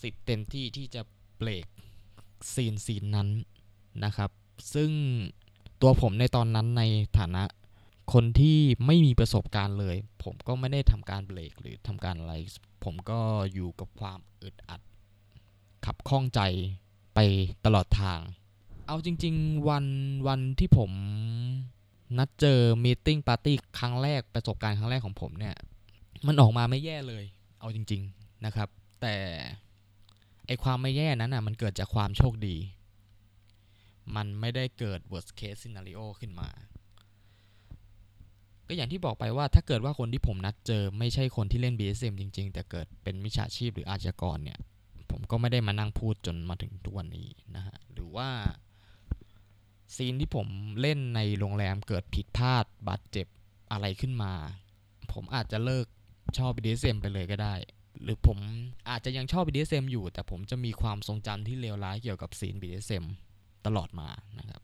[0.01, 1.03] สิทธิ์เต็มที่ที่จะ
[1.37, 1.67] เบรก
[2.53, 3.29] ซีนซีนนั้น
[4.05, 4.31] นะครับ
[4.75, 4.91] ซึ่ง
[5.83, 6.83] ตัวผมในตอนนั้นใน
[7.19, 7.45] ฐานะ
[8.13, 12.35] คนที่ไม่มีประสบการณ์เลย ผมก็ไม่ได้ทำการเบรกหรือทำการอะไร
[12.85, 13.21] ผมก็
[13.53, 14.81] อยู่กับความอึดอัด
[15.87, 16.41] ขับข้องใจ
[17.15, 17.19] ไป
[17.65, 18.21] ตลอดทาง
[18.87, 19.87] เอาจริง ๆ วัน
[20.29, 20.91] วันที่ผม
[22.19, 25.55] นัดเจอมีติ้งปาร์ตี้ครั้งแรกประสบการณ์ครั้งแรกของผมเนี่ย
[26.27, 27.25] มันออกมาไม่แย่เลย
[27.61, 28.69] เอาจริง ๆนะครับ
[29.03, 29.17] แต่
[30.47, 32.57] ไอความไม่แย่นั้นอะมันเกิดจากความโชคดี
[34.17, 36.49] มันไม่ได้เกิด worst case scenario ขึ้นมา
[38.67, 44.59] ก็อย่างที่บอกไปว่าถ้าเกิดว่าคนที่ผมนัดเจอไม่ใช่คนที่เล่น BSM จริง ๆ แต่เกิดเป็นมิจฉาชีพหรืออาชญากรเนี่ย
[45.11, 48.29] ผมก็ไม่ได้มานั่งพูดจนมาถึงทุกวันนี้นะฮะหรือว่า
[49.97, 50.49] ซีนที่ผม
[50.81, 53.27] เล่นในโรงแรมเกิดผิดพลาดบาดเจ็บ
[53.73, 54.33] อะไรขึ้นมา
[55.13, 55.87] ผมอาจจะเลิก
[56.39, 57.55] ชอบ BDSM ไปเลยก็ได้
[58.03, 58.39] หรือผม
[58.91, 63.05] อาจจะยังชอบ BDSM อยู่ แต่ผมจะมีความทรงจำที่เลวร้ายเกี่ยวกับซีน BDSM
[63.67, 64.63] ตลอดมานะครับ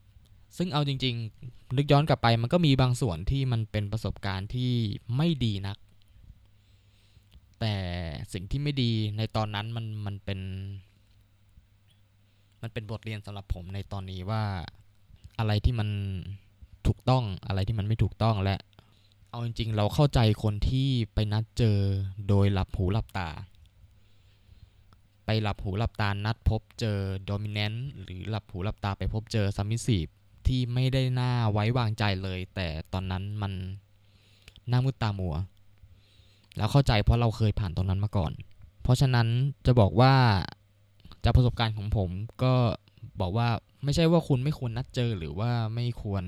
[0.57, 4.71] ซึ่งเอาจริง ๆ นึกย้อนกลับไปมันก็มีบางส่วนที่มันเป็นประสบการณ์ที่
[5.17, 5.77] ไม่ดีนัก
[7.59, 7.75] แต่
[8.33, 10.39] สิ่งที่ไม่ดีในตอนนั้นมันมันเป็น
[12.61, 14.43] มันเป็นบทเรียนสำหรับผมในตอนนี้ว่า
[15.39, 15.89] อะไรที่มัน
[16.87, 18.55] ถูกต้องอะไรที่มันไม่ถูกต้องและ
[19.29, 21.77] เอาจริง ๆ เราเข้าใจคนที่ไปนัดเจอ
[22.27, 23.29] โดยหลับหูหลับตา
[25.25, 30.07] ไปหลับหูหลับตานัดพบเจอโดมิเนนต์หรือหลับหูหลับตาไปพบเจอซัมมิสีฟ
[30.47, 33.53] ที่ไม่ได้หน้าไว้วางใจเลย แต่ตอนนั้นมัน
[34.69, 35.35] หน้ามืดตามัว
[36.57, 38.31] แล้วเข้าใจเพราะเราเคยผ่านตรงนั้นมาก่อน
[38.81, 39.27] เพราะฉะนั้น
[39.65, 40.13] จะบอกว่า
[41.23, 42.09] จากประสบการณ์ของผม
[42.43, 42.53] ก็
[43.21, 43.47] บอกว่า
[43.83, 46.25] ไม่ใช่ว่าคุณไม่ควรนัดเจอหรือว่าไม่ควร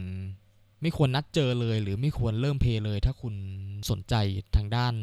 [0.82, 3.36] ไม่ควรนัดเจอเลย หรือไม่ควรเริ่มเพลย์เลย ถ้าคุณ
[3.90, 4.16] สนใจ
[4.56, 4.94] ทางด้าน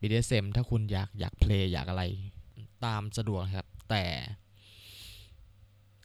[0.00, 2.02] BDSM ถ้าคุณอยากอยากเพลย์อยากอะไร
[2.84, 4.04] ตามสะดวกครับ แต่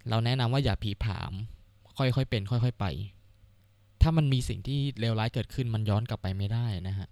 [0.10, 1.34] เราแนะนำว่าอย่าผีผาม
[1.98, 2.86] ค่อยๆเป็น ค่อย ๆ ไป
[4.02, 7.10] ถ้ามันมีสิ่งที่เลวร้ายเกิดขึ้นมันย้อนกลับไปไม่ได้นะฮะ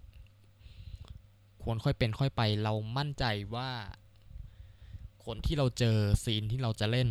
[1.62, 3.70] ควรค่อยเป็นค่อยไป เรามั่นใจว่า
[5.24, 7.08] คนที่เราเจอซีนที่เราจะเล่น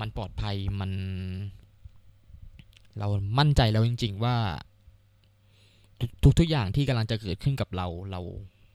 [0.00, 0.90] มันปลอดภัยมัน
[2.98, 4.36] เรามั่นใจแล้วจริง ๆ ว่า
[6.22, 8.20] ทุกทุกอย่างที่กำลังจะเกิดขึ้นกับเราเรา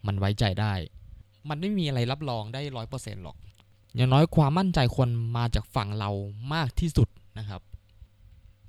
[0.07, 0.73] มันไว้ใจได้
[1.49, 3.37] มันไม่มีอะไรรับรองได้ร้อยเปอร์เซ็นต์หรอก
[3.95, 6.11] อย่างน้อยความมั่นใจควรมาจากฝั่งเรา
[6.53, 7.07] มากที่สุด
[7.39, 7.61] นะครับ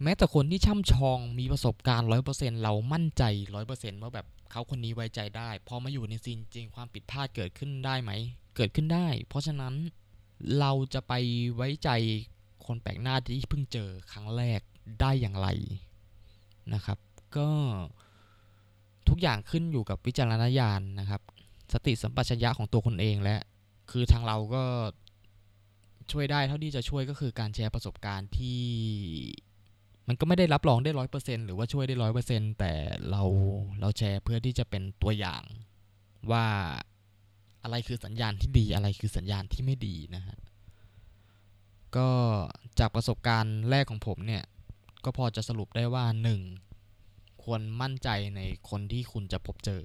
[0.02, 3.22] แม้แต่คนที่ช่ำชองมีประสบการณ์ร้อยเปอร์เซ็นต์เรามั่นใจ
[3.54, 8.10] ร้อยเปอร์เซ็นต์ว่าแบบเขาคนนี้ไว้ใจได้ พอมาอยู่ในซีนจริงความผิดพลาดเกิดขึ้นได้ไหม
[8.56, 9.74] เกิดขึ้นได้ เพราะฉะนั้น
[10.58, 11.12] เราจะไป
[11.54, 11.90] ไว้ใจ
[12.70, 14.60] คนแปลกหน้าที่เพิ่งเจอครั้งแรก
[15.00, 15.48] ได้อย่างไร
[16.74, 16.98] นะครับ
[17.36, 17.48] ก็
[19.08, 21.22] ทุกอย่างขึ้นอยู่กับวิจารณญาณนะครับ
[21.72, 23.36] สติสัมปชัญญะของตัวคนเองและ
[23.90, 24.64] คือทางเราก็
[26.12, 28.62] ช่วยได้เท่าที่จะช่วยก็คือการแชร์ประสบการณ์ที่
[30.08, 32.72] มันก็ไม่ได้รับรองได้ร้อยเปอร์เซ็นหรือว่าช่วยได้ร้อยเปอร์เซ็นแต่
[33.10, 33.22] เรา
[33.80, 35.42] เราแชร์เพื่อที่จะเป็นตัวอย่าง
[36.30, 36.46] ว่า
[37.62, 40.38] อะไรคือสัญญาณที่ดีอะไรคือสัญญาณที่ไม่ดีนะฮะ
[41.96, 42.08] ก็
[42.78, 44.44] จากประสบการณ์แรกของผมเนี่ย
[45.04, 46.04] ก็พอจะสรุปได้ว่า
[46.74, 47.42] 1.
[47.42, 49.82] ควรมั่นใจในคนที่คุณจะพบเจอ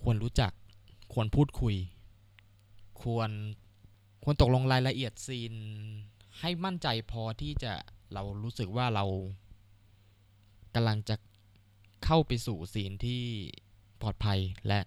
[0.00, 0.52] ควรรู้จัก
[1.12, 1.76] ควรพูดคุย
[3.02, 3.30] ควร
[4.24, 5.54] ควรตกลงรายละเอียดซีน
[6.40, 7.72] ให้มั่นใจพอที่จะ
[8.12, 9.04] เรารู้สึกว่าเรา
[10.74, 11.16] กำลังจะ
[12.04, 13.22] เข้าไปสู่ซีนที่
[14.00, 14.80] ปลอดภัยและ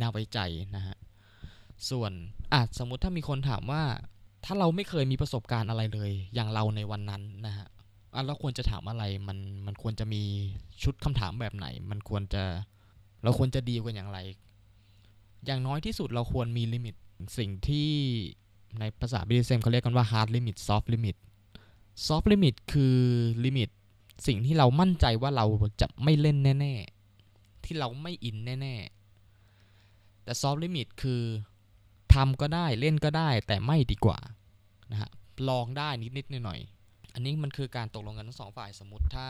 [0.00, 0.38] น่าไว้ใจ
[0.76, 0.96] นะฮะ
[1.90, 2.12] ส่วน
[2.54, 3.84] อาจสมมุติถ้ามีคนถามว่า
[4.44, 7.66] ถ้าเราไม่เคยมีประสบการณ์อะไรเลย อย่างเราในวันนั้นนะฮะ
[8.14, 10.22] อะเราควรจะถามอะไรมันมันควรจะมี
[10.82, 12.42] ชุดคำถามแบบไหน มันควรจะ
[13.22, 14.18] เราควรจะดีกันอย่างไร
[15.46, 16.94] อย่างน้อยที่สุดเราควรมี limit
[17.38, 17.90] สิ่งที่
[18.80, 21.16] ในภาษา BDSM เขาเรียกกันว่า hard limit soft limit
[22.06, 22.96] soft limit คือ
[23.44, 23.68] limit
[24.26, 25.46] สิ่งที่เรามั่นใจว่าเรา
[25.80, 26.74] จะไม่เล่นแน่
[27.20, 28.74] ๆ ที่เราไม่อินแน่
[29.50, 31.22] ๆ แต่ soft limit คือ
[32.18, 34.18] ทำก็ได้เล่นก็ได้แต่ไม่ดีกว่า
[34.90, 35.10] นะฮะ
[35.48, 39.28] ลองได้นิดๆหน่อยๆอันนี้มันคือการตกลงกันทั้งสองฝ่ายสมมติถ้า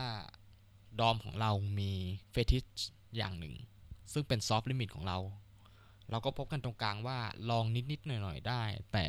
[1.01, 1.92] dom ของเรามี
[2.31, 2.64] fetish
[3.16, 3.55] อย่างหนึ่ง
[4.12, 5.18] ซึ่งเป็น soft limit ของเรา
[6.11, 7.18] เราก็พบกันตรงกลางว่า
[7.51, 9.07] ลองนิดๆหน่อยๆได้ แต่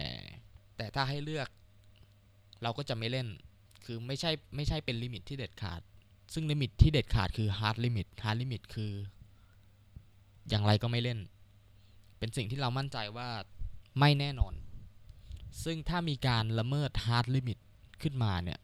[0.78, 1.48] แต่ถ้าให้เลือก
[2.64, 3.28] เราก็จะไม่เล่น
[3.86, 5.82] คือไม่ใช่ไม่ใช่เป็น limit ที่เด็ดขาด
[6.34, 8.92] ซึ่ง limit ที่เด็ดขาดคือ hard limit hard limit คือ
[10.50, 11.20] อย่างไรก็ไม่เล่น
[12.20, 13.30] เป็นสิ่งที่เรามั่นใจว่า
[14.00, 14.54] ไม่แน่นอน
[15.64, 17.58] ซึ่งถ้ามีการละเมิด hard limit
[18.02, 18.60] ขึ้นมาเนี่ย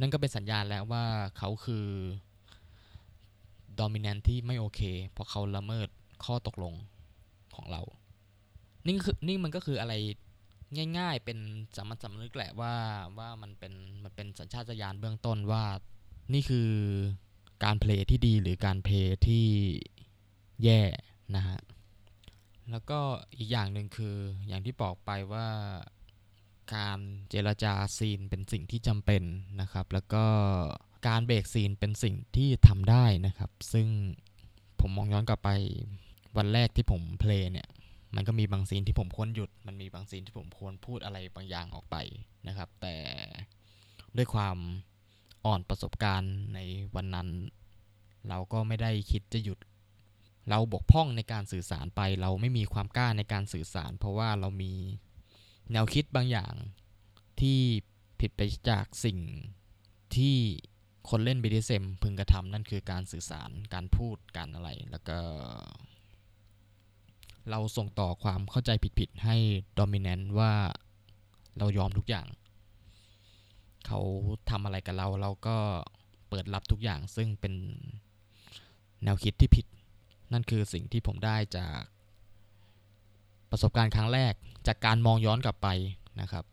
[0.00, 1.04] นั่นก็เป็นสัญญาณแล้วว่า
[1.38, 1.86] เขาคือ
[3.80, 5.88] dominant ที่ไม่โอเค เพราะเขาละเมิด
[6.24, 6.74] ข้อตกลง
[7.54, 7.82] ของเรา
[8.86, 9.94] นี่คือนี่มันก็คืออะไร
[10.98, 11.38] ง่ายๆ เป็น
[11.76, 12.74] สามัญสำนึกแหละว่า
[13.18, 15.64] ว่ามันเป็นมันเป็นสัญชาตญาณเบื้องต้นว่า
[16.32, 16.68] นี่คือ
[17.64, 19.44] การ play ที่ดีหรือการ play ที่
[20.64, 20.80] แย่
[21.36, 21.58] นะฮะ
[22.70, 22.98] แล้วก็
[23.36, 24.16] อีกอย่างหนึ่งคือ
[24.48, 25.48] อย่างที่บอกไปว่า
[26.74, 26.98] การ
[27.30, 29.22] เจรจาซีนเป็นสิ่งที่จำเป็น
[29.60, 30.24] นะครับ แล้วก็
[31.08, 33.88] การเบรกซีนเป็นสิ่งที่ทำได้นะครับ ซึ่ง
[34.80, 35.50] ผมมองย้อนกลับไป
[36.36, 37.68] วันแรกที่ผมเพลย์เนี่ย
[38.14, 41.96] มันก็มีบางซีนที่ผมควรหยุด มันมีบางซีนที่ผมควรพูดอะไรบางอย่างออกไป
[42.48, 42.96] นะครับ แต่
[44.16, 44.56] ด้วยความ
[45.44, 46.58] อ่อนประสบการณ์ใน
[46.94, 47.28] วันนั้น
[48.28, 49.58] เราก็ไม่ได้คิดจะหยุด
[50.50, 54.72] เราบกพร่องในการสื่อสารไป เราไม่มีความกล้าในการสื่อสาร เพราะว่าเรามี
[55.72, 56.54] แนวคิดบางอย่าง
[57.40, 57.58] ที่
[58.20, 59.18] ผิดไปจากสิ่ง
[60.16, 60.36] ที่
[61.08, 65.18] คนเล่น BDSM พึงกระทำนั่นคือการสื่อสารการพูดการอะไร แล้วก็
[67.50, 69.36] เราส่งต่อความเข้าใจผิดๆให้
[69.78, 70.52] Dominant ว่า
[71.58, 72.26] เรายอมทุกอย่าง
[73.86, 74.00] เขา
[74.50, 75.56] ทำอะไรกับเราเราก็
[76.28, 77.54] เปิดรับทุกอย่างซึ่งเป็น
[79.04, 79.66] แนวคิดที่ผิด
[80.32, 81.80] นั่นคือสิ่งที่ผมได้จาก
[83.50, 84.34] ประสบการณ์ครั้งแรก
[84.66, 85.68] จากการมองย้อนกลับไป
[86.20, 86.44] นะครับ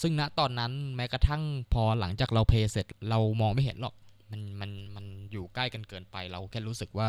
[0.00, 3.94] ซึ่งณตอนนั้นแม้กระทั่งพอหลังจากเราเพย์เสร็จเรามองไม่เห็นหรอก
[4.30, 7.08] มันมันมันอยู่ใกล้กันเกินไปเราแค่รู้สึกว่า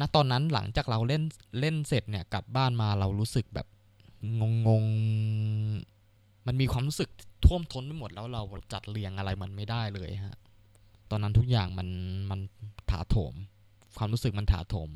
[0.00, 1.22] ณตอนนั้นหลังจากเราเล่น
[1.60, 3.66] เล่นเสร็จเนี่ยกลับบ้านมาเรารู้สึกแบบ
[4.40, 4.84] งงง
[6.46, 7.10] มันมีความรู้สึก
[7.44, 10.36] ท่วมท้นไปหมดแล้วเราจัดเรียงอะไรมันไม่ได้เลยฮะ
[11.10, 11.88] ตอนนั้นทุกอย่างมัน
[12.30, 12.40] มัน
[12.90, 13.34] ถาโถม
[13.96, 14.90] ความรู้สึกมันถาโถม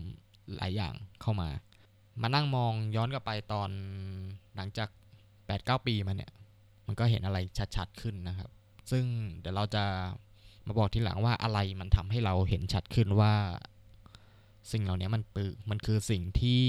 [0.57, 1.48] หลายอย่างเข้ามา
[2.22, 3.70] มานั่งมองย้อนกลับไปตอน
[4.57, 4.88] หลังจาก
[5.37, 6.33] 8-9 ปีมาเนี่ย
[6.87, 7.38] มันก็เห็นอะไร
[7.76, 8.50] ชัดๆขึ้นนะครับ
[8.90, 9.04] ซึ่ง
[9.40, 9.85] เดี๋ยวเราจะ
[10.66, 13.35] มาบอกทีหลังว่าอะไรมันทำให้เราเห็นชัดขึ้นว่า
[14.72, 16.62] สิ่งเหล่านี้มันปืมันคือสิ่งที่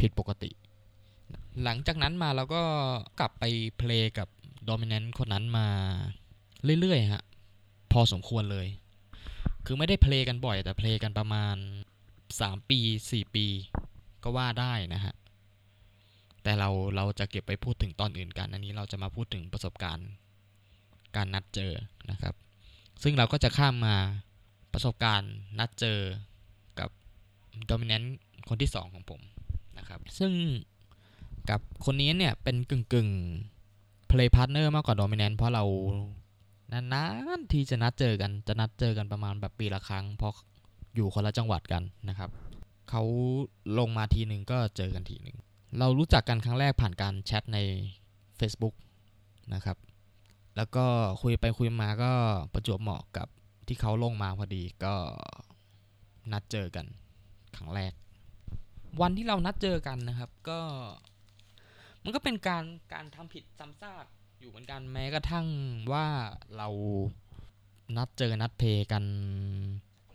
[0.00, 0.50] ผิดปกติ
[1.64, 2.62] หลังจากนั้นมาเราก็
[3.20, 3.44] กลับไป
[3.78, 4.28] เพลงกับ
[4.64, 5.66] โดมิเนนต์คนนั้นมา
[6.80, 7.24] เรื่อยๆฮะ
[7.92, 8.66] พอสมควรเลย
[9.70, 11.56] คือไม่ได้เพลงกันบ่อย แต่เพลงกันประมาณ
[12.12, 12.78] 3 ปี
[13.08, 13.46] 4 ปี
[14.22, 15.14] ก็ว่าได้นะฮะ
[16.42, 20.08] แต่เราเราจะเก็บไปพูดถึงตอนอื่นกัน อันนี้เราจะมาพูดถึงประสบการณ์
[21.16, 21.72] การนัดเจอ
[22.10, 22.34] นะครับ
[23.02, 23.96] ซึ่งเราก็จะข้ามมา
[24.72, 25.98] ประสบการณ์นัดเจอ
[26.80, 26.90] กับ
[27.66, 28.16] โดมิเนนต์
[28.48, 29.20] คนที่ 2 ของผม
[29.78, 30.32] นะครับ ซึ่ง
[31.50, 33.08] กับคนนี้เนี่ยเป็นกึ่งกึ่ง
[34.10, 35.64] play partner มากกว่า dominant เพราะเรา
[36.72, 37.06] นา
[37.38, 40.32] นๆที่จะนัดเจอกันจะนัดเจอกันประมาณแบบปีละครั้งเพราะ
[40.94, 42.30] อยู่คนละจังหวัดกันนะครับ
[42.90, 43.02] เขา
[43.78, 45.36] ลงมาทีหนึ่งก็เจอกันทีหนึ่ง
[45.78, 47.58] เรารู้จักกันครั้งแรกผ่านการแชทใน
[48.40, 48.74] Facebook
[49.54, 49.76] นะครับ
[50.56, 50.86] แล้วก็
[51.22, 52.12] คุยไปคุยมาก็
[52.52, 53.28] ประจวบเหมาะกับ
[53.66, 54.94] ที่เขาลงมาพอดีก็
[56.32, 56.86] นัดเจอกัน
[57.56, 57.92] ครั้งแรก
[59.00, 60.60] วันที่เรานัดเจอกันนะครับ ก็
[62.04, 64.04] มันก็เป็นการการทำผิดซ้ำซาก
[64.40, 65.46] อยู่เหมือนกันแม้กระทั่ง
[65.92, 66.06] ว่า
[66.56, 66.68] เรา
[67.96, 69.04] นัดเจอนัดเพกัน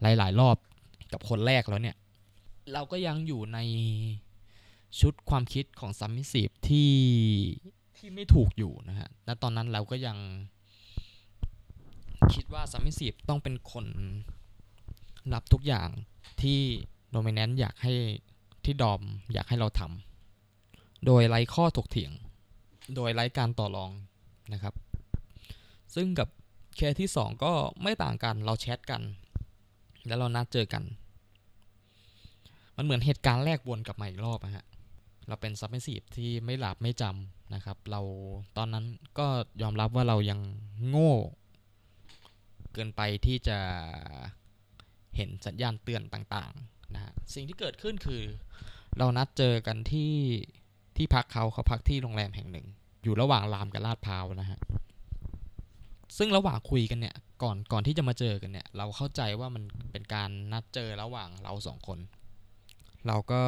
[0.02, 0.58] หลาย ๆ รอบ
[1.12, 1.98] กับคนแรกแล้วเนี่ย
[2.74, 3.60] เราก็ยังอยู่ใน
[5.00, 6.94] ชุดความคิดของซัมมิสีฟที่
[7.98, 10.18] ที่ไม่ถูกอยู่นะฮะและตอนนั้นเราก็ยัง
[12.34, 13.86] คิดว่า submissive ต้องเป็นคน
[15.34, 15.90] รับทุกอย่าง
[16.42, 16.60] ที่
[17.12, 17.94] dominant อยากให้
[18.66, 19.02] ที่ dom
[19.34, 22.12] อยากให้เราทำโดยไร้ข้อถกเถียง
[22.96, 23.92] โดยไร้การต่อรอง
[24.54, 24.74] นะครับ
[25.96, 26.30] ซึ่งกับ
[26.76, 27.54] เคสที่ 2 ก็
[27.84, 29.02] ไม่ต่างกันเราแชทกัน
[30.08, 30.84] แล้วเรานัดเจอกัน
[32.78, 34.66] มันเหมือนเหตุการณ์แรกวนกลับมาอีกรอบนะฮะ
[35.28, 38.02] เราเป็นซับเมซีฟที่ไม่หลับไม่จำนะครับ เรา
[38.58, 38.86] ตอนนั้น
[39.20, 39.28] ก็
[39.62, 40.40] ยอมรับว่าเรายัง
[40.88, 41.14] โง่
[42.74, 43.58] เกินไปที่จะ
[45.16, 48.24] เห็นสัญญาณเตือนต่างๆนะฮะสิ่งที่เกิดขึ้นคือ
[48.98, 50.14] เรานัดเจอกันที่
[50.98, 52.68] ที่พักเขาเขาพักที่โรงแรมแห่งหนึ่ง
[53.04, 54.60] อยู่ระหว่างรามกับลาดพร้าวนะฮะ
[56.18, 62.00] ซึ่งระหว่างคุยกันเนี่ยก่อนก่อนที่จะมาเจอกันเนี่ย เราเข้าใจว่ามันเป็นการนัดเจอระหว่างเราสองคน
[63.08, 63.42] เราก็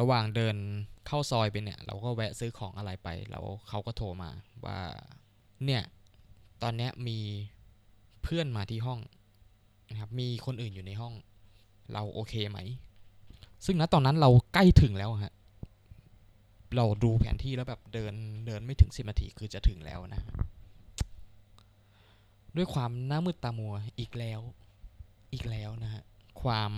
[0.00, 0.56] ระหว่างเดิน
[1.06, 4.30] เข้าซอยไปเนี่ย เราก็แวะซื้อของอะไรไป แล้วเขาก็โทรมา
[4.64, 4.78] ว่า
[5.64, 5.82] เนี่ย
[6.62, 7.18] ตอนนี้มี
[8.22, 9.00] เพื่อนมาที่ห้อง
[9.88, 11.14] นะครับมีคนอื่นอยู่ในห้อง
[11.92, 12.58] เราโอเคไหม
[13.64, 15.34] ซึ่งณตอนนั้นเราใกล้ถึงแล้วฮะ
[16.74, 18.14] เราดูแผนที่แล้วแบบเดิน
[18.46, 20.22] เดินไม่ถึงสิบนาทีคือจะถึงแล้วนะ
[22.56, 24.40] ด้วยความหน้ามืดตามัวอีกแล้ว
[25.32, 26.02] อีกแล้วนะฮะ
[26.42, 26.72] ความ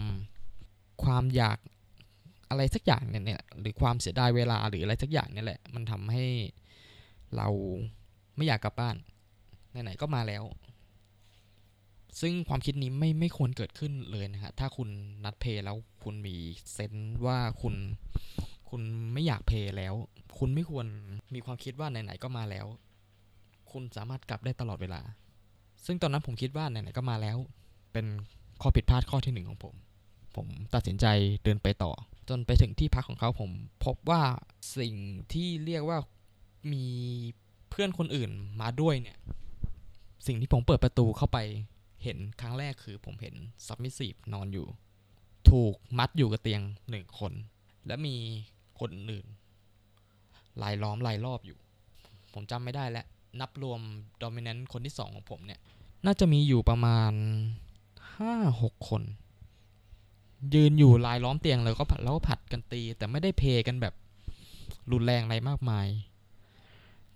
[1.03, 1.59] ความอยาก
[2.51, 6.25] อะไรสักอย่างเนี่ยหรือความเสียดายเวลาหรืออะไรสักอย่างเนี่ยแหละ มันทำให้
[7.37, 7.49] เรา
[8.37, 8.97] ไม่อยากกลับบ้าน
[9.71, 10.45] ไหนๆก็มาแล้ว
[12.21, 14.89] ซึ่งความคิดนี้ไม่ไม่ควรเกิดขึ้นเลยนะฮะถ้าคุณ
[15.25, 16.37] นัดเพย์แล้วคุณมี
[16.73, 17.75] เซนส์ว่าคุณ
[18.69, 19.95] คุณไม่อยากเพย์แล้ว
[20.39, 20.87] คุณไม่ควร
[21.35, 22.67] มีความคิดว่าไหนๆก็มาแล้ว
[23.71, 25.01] คุณสามารถกลับได้ตลอดเวลา
[25.87, 27.37] ซึ่งตอนนั้นผมคิดว่าไหนๆก็มาแล้ว
[27.93, 28.07] เป็น
[28.63, 29.75] ข้อผิดพลาดข้อที่หนึ่งของผม
[30.37, 31.07] ผมตัดสินใจ
[31.45, 31.93] เดินไปต่อ
[32.29, 33.51] จนไปถึงที่พักของเขาผม
[33.85, 34.23] พบว่า
[34.79, 34.95] สิ่ง
[35.33, 35.99] ที่เรียกว่า
[36.73, 36.85] มี
[37.71, 39.19] เพื่อนคนอื่นมาด้วยเนี่ย
[40.27, 41.39] สิ่งที่ผมเปิดประตูเข้าไป
[42.05, 43.35] เห็นครั้งแรกคือผมเห็น
[43.67, 44.67] submissive นอนอยู่
[45.51, 47.33] ถูกมัดอยู่กับเตียงหนึ่งคน
[47.87, 48.17] และมี
[48.81, 49.27] คนอื่น
[50.63, 51.59] ลายล้อมลายรอบอยู่
[52.35, 53.07] ผมจำไม่ได้แล้ว
[53.41, 53.81] นับรวม
[54.23, 55.61] ดอมิเนนต์คนที่สองของผมเนี่ย
[56.05, 57.13] น่าจะมีอยู่ประมาณ
[58.17, 59.03] ห้าหกคน
[60.55, 63.95] ยืนอยู่ลายล้อมเตียงเลยก็ผัดแล้วก็ผัดกันตี แต่ไม่ได้เพกันแบบ
[64.93, 65.87] รุนแรงอะไรมากมาย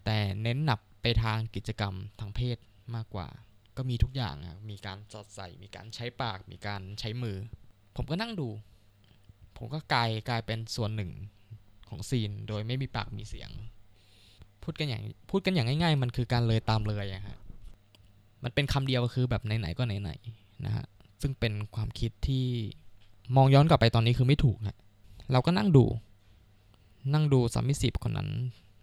[0.04, 2.58] แต่เน้นหนับไปทางกิจกรรมทางเพศ
[2.94, 3.28] มากกว่า
[3.76, 7.36] ก็มีทุกอย่างอะมีการสอดใส่ มีการใช้ปาก มีการใช้มือ
[7.96, 8.48] ผมก็นั่งดู
[9.56, 11.10] ผมก็กลายกลายเป็นส่วนหนึ่ง
[11.92, 13.50] ของซีน โดยไม่มีปากมีเสียง
[14.62, 17.36] พูดกันอย่างพูดกันอย่างง่าย ๆ มันคือการเลยตามเลยอะฮะ
[18.44, 20.84] มันเป็นคำเดียวคือแบบไหนๆก็ไหนๆนะฮะ
[21.20, 22.44] ซึ่งเป็นความคิดที่
[23.36, 24.76] มองย้อนกลับไปตอนนี้คือไม่ถูกฮะ
[25.32, 25.84] เราก็นั่งดู
[27.12, 28.30] นั่งดูสามิสิบคนนั้น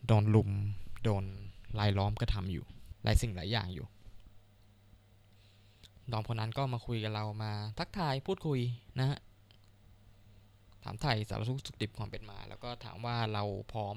[0.08, 0.50] โดนลุม
[1.04, 1.24] โดน
[1.80, 2.66] ลายล้อมกระทำอยู่
[3.04, 3.86] หลายสิ่งหลายอย่างอยู่
[6.12, 8.60] dom คนนั้นก็มาคุยกับเรามาทักทายพูดคุย
[9.00, 9.20] นะฮะ
[10.84, 13.96] ถามไถ่สารทุกข์สุขดิบความเป็นมา แล้วก็ถามว่าเราพร้อม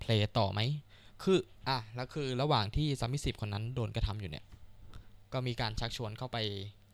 [0.00, 0.60] play ต่อไหม
[1.22, 4.44] คืออะแล้วคือระหว่างที่ submissive คนนั้นโดนกระทำอยู่เนี่ย
[5.32, 6.36] ก็มีการชักชวนเข้าไป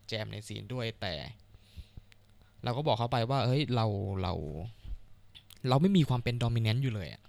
[0.09, 1.13] แจมใน scene ด้วยแต่
[2.63, 3.85] เราก็บอกเขาไปว่าเฮ้ยเรา
[4.21, 4.33] เรา
[5.69, 7.21] เราไม่มีความเป็น dominant อยู่เลยอะ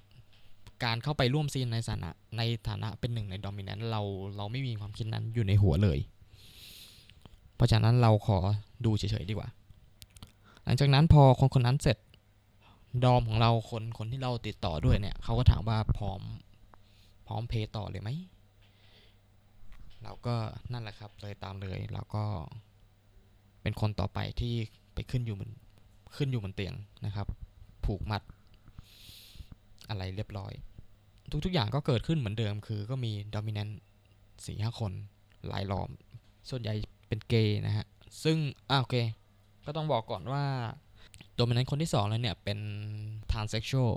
[0.85, 4.03] การเข้าไปร่วม scene ในฐานะในฐานะเป็นหนึ่งในดอมิเนนต์เรา
[4.37, 5.99] เราไม่มีความคิดนั้นอยู่ในหัวเลย
[7.57, 8.39] เพราะฉะนั้นเราขอ
[8.85, 9.49] ดูเฉยๆดีกว่า
[10.65, 11.99] หลังจากนั้นพอคนคนนั้นเสร็จ
[13.05, 16.21] ดอมของเราคนคนที่เราติดต่อด้วยเนี่ยเขาก็ถามว่าพร้อม
[17.27, 18.11] พร้อมเพย์ต่อเลยไหม
[20.03, 20.35] เราก็
[20.73, 22.25] นั่นแหละครับเลยตามเลยเราก็
[23.63, 24.55] เป็นคนต่อไปที่
[24.95, 25.51] ไปขึ้นอยู่บน
[26.17, 26.75] ขึ้นอยู่บนเตียง
[27.07, 27.27] นะครับ
[27.85, 28.23] ผูกมัด
[29.89, 30.53] อะไรเรียบร้อย
[31.45, 33.81] ทุกๆอย่างก็เกิดขึ้นเหมือนเดิม คือก็มีดอมิเนนต์
[34.47, 34.93] สี่ห้าคน
[35.49, 35.89] หลายล้อม
[36.51, 36.75] ส่วนใหญ่
[37.09, 37.87] เป็นเกย์นะฮะ
[38.25, 38.37] ซึ่ง
[38.71, 38.97] อ่าโอเค
[39.67, 40.45] ก็ต้องบอกก่อนว่า
[41.35, 42.59] โดมิเนนต์คนที่สองแล้วเนี่ยเป็น
[43.33, 43.91] ทานเซ็กชวล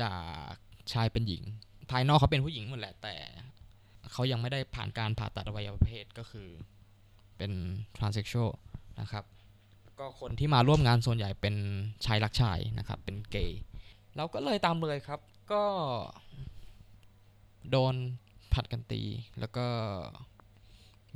[0.00, 0.14] จา
[0.50, 0.52] ก
[0.92, 1.42] ชายเป็นหญิง
[1.90, 3.14] ภายนอกเขาเป็นผู้หญิงหมดแหละแต่
[4.12, 6.48] เขายังไม่ได้ผ่านการผ่าตัดอวัยวะเพศก็คือ
[7.36, 7.52] เป็น
[7.96, 8.50] transsexual
[9.00, 9.24] นะครับ
[9.98, 11.54] ก็คนที่มาร่วมงานส่วนใหญ่เป็น
[12.04, 13.60] ชายรักชายนะครับ เป็นเกย์
[14.16, 15.20] เราก็เลยตามเลยครับ
[15.52, 15.64] ก็
[17.70, 17.94] โดน
[18.52, 19.02] ผลัดกันตี
[19.38, 19.66] แล้วก็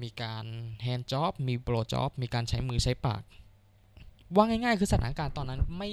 [0.02, 0.44] มีการ
[0.82, 3.22] handjob มี blowjob มีการใช้มือใช้ปาก
[4.34, 5.90] ว่าง่ายๆ คือสถานการณ์ตอนนั้นไม่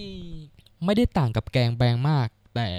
[0.85, 2.69] ไม่ได้ต่างกับ gangbang มาก แต่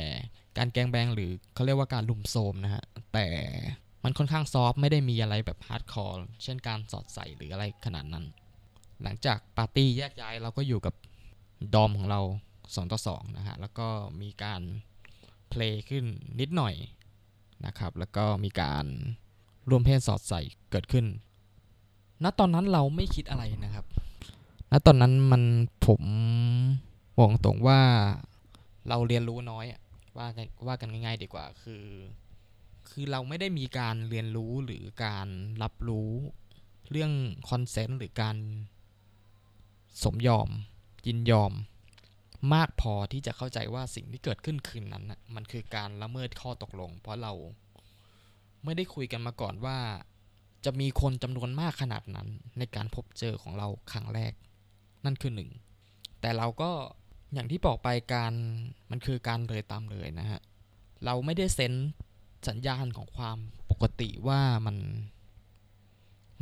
[0.58, 3.26] การ gangbang หรือเขาเรียกว่าการรุมโทรมนะฮะ แต่
[4.04, 8.24] มันค่อนข้าง soft ไม่ได้มีอะไรแบบ hardcore เช่นการสอดใส่หรืออะไรขนาดนั้น
[9.02, 10.94] หลังจากปาร์ตี้แยกย้ายเราก็อยู่กับ
[11.74, 12.20] dom ของเรา
[12.56, 13.88] 2ต่อ2นะฮะ แล้วก็
[14.22, 14.62] มีการ
[15.50, 16.04] play ขึ้น
[16.40, 16.74] นิดหน่อย
[17.66, 18.84] นะครับ แล้วก็มีการ
[19.70, 21.06] ร่วมเพศสอดใส่เกิดขึ้น
[22.22, 23.86] ณตอนนั้นเราไม่คิดอะไรนะครับ
[24.70, 25.42] ณตอนนั้นมัน
[25.86, 26.02] ผม
[27.18, 27.80] บอกตรงว่า
[28.88, 29.80] เราเรียนรู้น้อยอะ
[30.18, 31.84] ว่ากันว่ากันง่าย ๆ ดีกว่า คือ
[32.88, 35.28] คือเราไม่ได้มีการเรียนรู้หรือการ
[35.62, 36.10] รับรู้
[36.90, 37.12] เรื่อง
[37.48, 38.36] คอนเซนต์หรือการ
[40.02, 40.48] สมยอม
[41.06, 41.52] ยินยอม
[42.54, 47.32] มากพอที่จะเข้าใจว่าสิ่งที่เกิดขึ้นคืนนั้นน่ะมันคือการละเมิดข้อตกลง เพราะเรา
[48.64, 49.78] ไม่ได้คุยกันมาก่อนว่า
[50.64, 54.32] จะมีคนจำนวนมากขนาดนั้นในการพบเจอของเราครั้งแรก
[55.04, 55.50] นั่นคือหนึ่ง
[56.20, 56.70] แต่เราก็
[57.34, 58.32] อย่างที่บอกไปการ
[58.90, 60.40] มันคือการเลยตามเลยนะฮะ
[61.04, 61.72] เราไม่ได้เซน
[62.48, 63.38] สัญญาณของความ
[63.70, 64.76] ปกติว่ามัน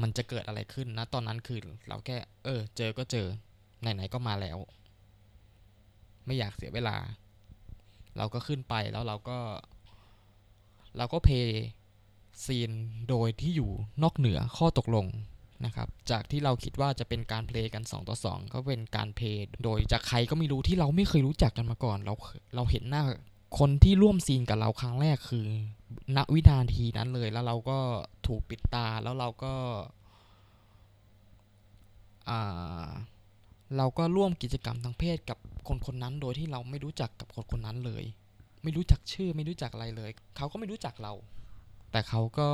[0.02, 3.26] มันจะเกิดอะไรขึ้นนะ ตอนนั้นคือเราแค่ เออ เจอก็เจอ
[3.80, 4.58] ไหน ๆ ก็มาแล้ว
[6.26, 6.96] ไม่อยากเสียเวลา
[8.16, 9.38] เราก็ขึ้นไปแล้วเราก็
[10.96, 11.64] เราก็เพย์
[12.44, 12.70] ซีน
[13.08, 13.70] โดยที่อยู่
[14.02, 15.06] นอกเหนือข้อตกลง
[15.64, 22.14] นะครับ จากที่เราคิดว่าจะเป็นการเพลย์กัน 2 ต่อ 2 ก็เป็นการเพลย์โดยจากใครก็ไม่รู้ที่เราไม่เคยรู้จักกันมาก่อน เรา
[22.54, 23.02] เราเห็นหน้า
[23.58, 25.46] คนที่ร่วมซีนกับเราครั้งแรกคือ
[26.16, 27.78] ณวินาทีนั้นเลยแล้วเราก็
[28.26, 29.54] ถูกปิดตาแล้วเราก็
[32.30, 32.88] อ่า
[33.76, 35.38] เราก็ร่วมกิจกรรมทางเพศกับ
[35.68, 38.04] คนคนนั้นโดยที่เราไม่รู้จักกับคนคนนั้นเลย
[38.62, 41.12] ไม่รู้จักชื่อไม่รู้จักอะไรเลย เขาก็ไม่รู้จักเรา
[41.92, 42.48] แต่เขาก็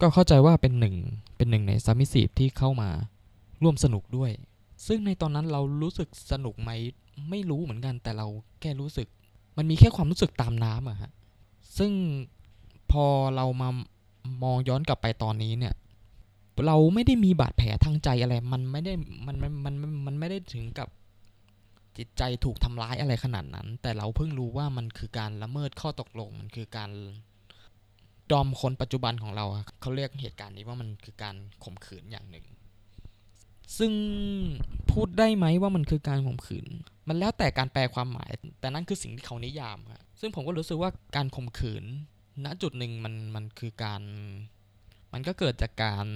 [0.00, 0.96] ก็เข้าใจว่าเป็นหนึ่ง
[1.36, 2.90] เป็นหนึ่งในซัมมิสีที่เข้ามา
[3.62, 4.30] ร่วมสนุกด้วย
[4.86, 6.70] ซึ่งในตอนนั้นเรารู้สึกสนุกไหม
[7.30, 8.26] ไม่รู้เหมือนกัน แต่เรา
[8.60, 9.08] แค่รู้สึก
[9.56, 11.10] มันมีแค่ความรู้สึกตามน้ำอะฮะ
[11.78, 11.92] ซึ่ง
[12.90, 13.04] พอ
[13.36, 13.68] เรามา
[14.42, 15.74] มองย้อนกลับไปตอนนี้เนี่ย
[16.66, 18.92] เราไม่ได้มีบาดแผลทางใจอะไร มันไม่ได้
[19.26, 19.74] มันมันมัน
[20.06, 20.88] มันไม่ได้ถึงกับ
[21.96, 26.90] จิตใจถูกทำร้ายอะไรขนาดนั้น แต่เราเพิ่งรู้ว่ามันคือการละเมิดข้อตกลง มันคือการ
[28.32, 29.44] ดอมคนปัจจุบันของเรา
[29.80, 32.46] เขาเรียกเหตุการณ์นี้ว่ามันคือการข่มขืนอย่างหนึ่ง
[33.78, 33.92] ซึ่ง
[34.92, 36.66] พูดได้ไหมว่ามันคือการข่มขืน
[37.08, 41.84] มันแล้วแต่การแปลความหมาย แต่นั่นคือสิ่งที่เขานิยามครับซึ่งผมก็รู้สึกว่าการข่มขืน
[42.44, 44.02] ณจุดหนึ่งมันมันคือการ
[45.12, 46.06] มันก็เกิดจากการ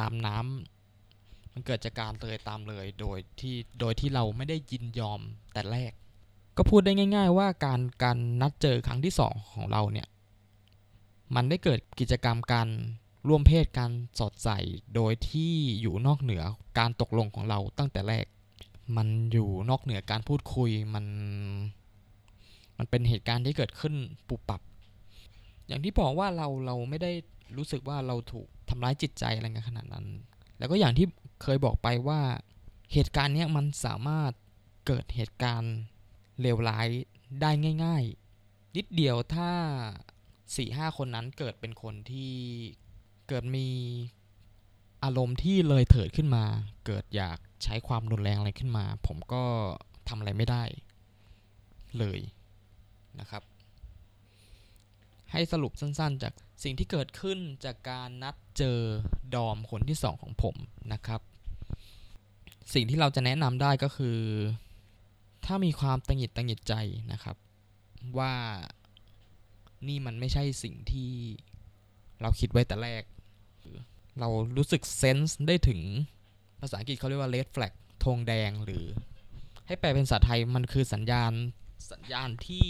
[0.00, 5.20] ตามน้ำมันเกิดจากการเลยตามเลยโดยที่โดยที่เราไม่ได้ยินยอม
[5.52, 5.92] แต่แรก
[6.56, 10.08] ก็พูดได้ง่าย ๆ ว่าการการนัดเจอครั้งที่สองของเราเนี่ย
[11.34, 12.68] มันได้เกิดกิจกรรมการ
[13.28, 14.58] ร่วมเพศการสอดใส่
[14.94, 16.42] โดยที่อยู่นอกเหนือ
[16.78, 18.26] การตกลงของเราตั้งแต่แรก
[18.96, 21.06] มันอยู่นอกเหนือการพูดคุยมัน
[22.78, 23.94] มันเป็นเหตุการณ์ที่เกิดขึ้น
[24.28, 24.60] ปุบปับ
[25.66, 27.12] อย่างที่บอกว่าเราเราไม่ได้
[27.56, 30.06] รู้สึกว่าเราถูกทำร้ายจิตใจอะไรกันขนาดนั้น
[30.58, 31.06] แล้วก็อย่างที่
[31.42, 32.20] เคยบอกไปว่า
[32.92, 34.32] เหตุการณ์นี้มันสามารถ
[34.86, 35.74] เกิดเหตุการณ์
[36.40, 36.88] เลวร้าย
[37.40, 37.50] ได้
[37.84, 38.02] ง่าย
[38.40, 39.50] ๆ นิดเดียวถ้า
[40.56, 42.34] สี่ห้าคนนั้นเกิดเป็นคนที่
[43.28, 43.68] เกิดมี
[45.04, 46.44] อารมณ์ที่เลยเถิดขึ้นมา
[46.86, 49.44] เกิดอยากใช้ความรุนแรงอะไรขึ้นมา ผมก็
[50.08, 50.64] ทำอะไรไม่ได้
[51.98, 52.20] เลย
[53.20, 53.42] นะครับ
[55.32, 56.32] ให้สรุปสั้นๆ จาก
[56.62, 58.78] สิ่งที่เกิดขึ้นจากการนัดเจอ
[59.34, 60.56] ดอมคนที่สองของผม
[60.92, 61.20] นะครับ
[62.74, 64.18] สิ่งที่เราจะแนะนำได้ก็คือ
[65.44, 66.74] ถ้ามีความตังหิดตังหิดใจ
[67.12, 67.36] นะครับ
[68.18, 68.32] ว่า
[69.88, 71.10] นี่มันไม่ใช่สิ่งที่
[72.22, 73.02] เราคิดไว้แต่แรก
[74.20, 75.80] เรารู้สึกเซนส์ได้ถึง
[76.60, 77.72] ภาษาอังกฤษเขาเรียกว่า red flag
[78.04, 78.84] ธงแดงหรือ
[79.66, 81.32] ให้แปลเป็นภาษาไทยมันคือสัญญาณ
[81.92, 82.68] สัญญาณที่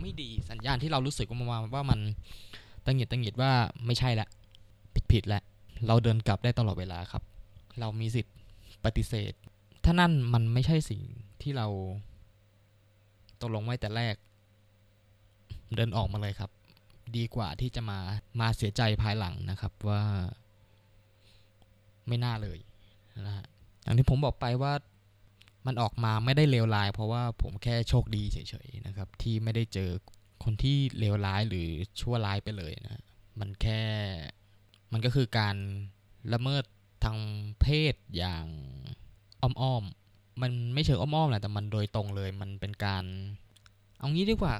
[0.00, 2.00] ไม่ดีสัญญาณที่เรารู้สึกว่าว่ามัน
[2.84, 3.52] ตังหิดตังหิดว่า
[3.86, 4.28] ไม่ใช่ละ
[4.94, 5.42] ผิดผิดล้ว
[5.86, 7.22] เราเดินกลับได้ตลอดเวลาครับ
[7.80, 8.34] เรามีสิทธิ์
[8.84, 9.32] ปฏิเสธ
[9.84, 11.02] ถ้านั่นมันไม่ใช่สิ่ง
[11.42, 11.66] ที่เรา
[13.40, 14.14] ตกลงไว้แต่แรก
[15.74, 16.50] เดินออกมาเลยครับ
[17.16, 17.98] ดีกว่าที่จะมา
[18.40, 20.02] มาเสียใจภายหลังนะครับว่า
[22.08, 22.58] ไม่น่าเลย
[23.26, 23.46] นะฮะ
[23.82, 24.72] อย่างที่ผมบอกไปว่า
[25.66, 29.90] มันออกมาไม่ได้เลวร้าย เพราะว่าผมแค่โชคดีเฉยๆนะครับ ที่ไม่ได้เจอ
[30.44, 31.68] คนที่เลวร้ายหรือ
[32.00, 33.02] ชั่วร้ายไปเลยนะ
[33.40, 33.82] มันแค่
[34.92, 35.56] มันก็คือการ
[36.32, 36.64] ละเมิด
[37.04, 37.18] ทาง
[37.60, 38.44] เพศอย่าง
[39.42, 43.04] อ้อมๆมันไม่เชิงอ้อมๆแหละแต่มันโดยตรงเลย มันเป็นการ
[43.98, 44.54] เอางี้ดีกว่า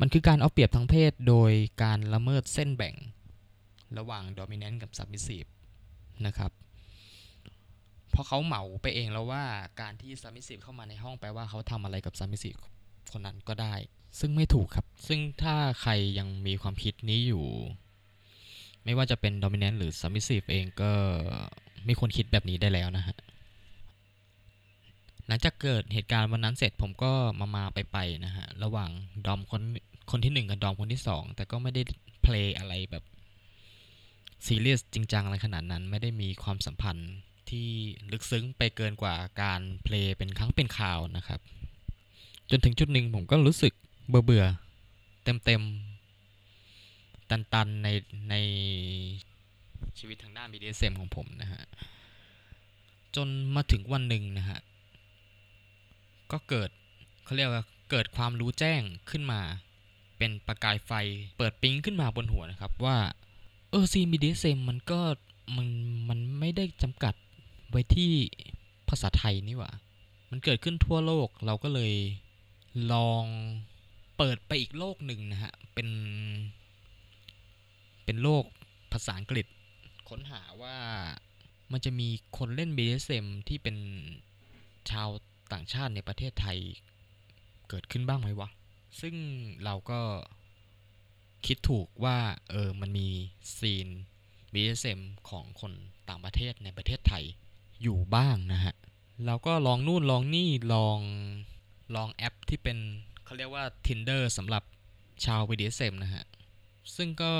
[0.00, 2.94] มันคือการเอาเปรียบทางเพศโดยการละเมิดเส้นแบ่ง
[3.98, 5.48] ระหว่าง dominant กับ submissive
[6.26, 6.52] นะครับ
[8.10, 9.44] เพราะเขาเหมาไปเองแล้วว่า
[9.80, 12.60] การที่ submissive เข้ามาในห้องแปลว่าเขาทำอะไรกับ submissive
[13.12, 13.74] คนนั้นก็ได้
[14.20, 17.44] ซึ่งไม่ถูกครับ ซึ่งถ้าใครยังมีความคิดนี้อยู่
[18.84, 20.92] ไม่ว่าจะเป็น dominant หรือ submissive เองก็
[21.84, 23.16] ไม่ควรคิดแบบนี้ได้แล้วนะฮะ
[25.26, 28.90] หลังจากเกิดเหตุการณ์วันนั้นเสร็จผมก็มามาไปไปนะฮะ ระหว่าง
[29.26, 29.62] dom คน
[30.10, 31.82] คนที่หนึ่งกับ dom คนที่สองแต่ก็ไม่ได้
[32.22, 33.04] play อะไรแบบ
[34.46, 37.10] ซีเรียสจริงจังอะไรขนาดนั้น ไม่ได้มีความสัมพันธ์
[37.50, 37.68] ที่
[38.12, 41.40] ลึกซึ้งไปเกินกว่าการ play เป็นครั้งเป็นคราวนะครับ
[42.50, 43.72] จนถึงจุดหนึ่งผมก็รู้สึก
[44.08, 44.44] เบื่อเบื่อ
[45.24, 45.62] เต็มเต็ม
[47.30, 47.88] ตันตันใน
[48.30, 48.34] ใน
[49.98, 51.62] ชีวิตทางด้าน BDSM ของผมนะฮะ
[53.16, 54.60] จนมาถึงวันหนึ่งนะฮะ
[56.32, 56.70] ก็เกิด
[57.24, 59.40] เขาเรียกว่าเกิดความรู้แจ้งขึ้นมา
[60.20, 60.92] เป็นประกายไฟ
[61.38, 62.98] เปิดปิ๊งขึ้นมาบนหัวนะครับว่า
[63.70, 65.00] เออซีน BDSM มันก็
[65.56, 65.68] มัน
[66.08, 67.14] มันไม่ได้จำกัด
[67.70, 68.12] ไว้ที่
[68.88, 69.72] ภาษาไทยนี่หว่า
[70.30, 71.92] มันเกิดขึ้นทั่วโลกเราก็เลย
[72.92, 73.24] ลอง
[74.18, 75.88] เปิดไปอีกโลกหนึ่งนะฮะ เป็น
[78.04, 78.44] เป็นโลก
[78.92, 79.46] ภาษาอังกฤษ
[80.08, 80.76] ค้นหาว่า
[81.72, 83.76] มันจะมีคนเล่น BDSM ที่เป็น
[84.90, 85.08] ชาว
[85.52, 86.58] ต่างชาติในประเทศไทย
[87.68, 88.48] เกิดขึ้นบ้างไหมวะ
[89.00, 89.14] ซึ่ง
[89.64, 90.00] เราก็
[91.46, 92.18] คิดถูกว่า
[92.50, 93.08] เออมันมี
[93.58, 93.88] ซีน
[94.52, 95.72] BDSM ของคน
[96.08, 97.24] ต่างประเทศในประเทศไทย
[97.82, 98.74] อยู่บ้างนะฮะ
[99.26, 100.98] เราก็ลองนู่นลองนี่ลอง
[101.96, 102.78] ลองแอปที่เป็น
[103.24, 104.62] เขาเรียกว่า Tinder สำหรับ
[105.24, 106.24] ชาว BDSM นะฮะ
[106.96, 107.32] ซึ่งก็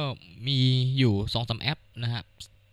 [0.47, 0.59] มี
[0.99, 2.23] อยู่2อสแอปนะฮะ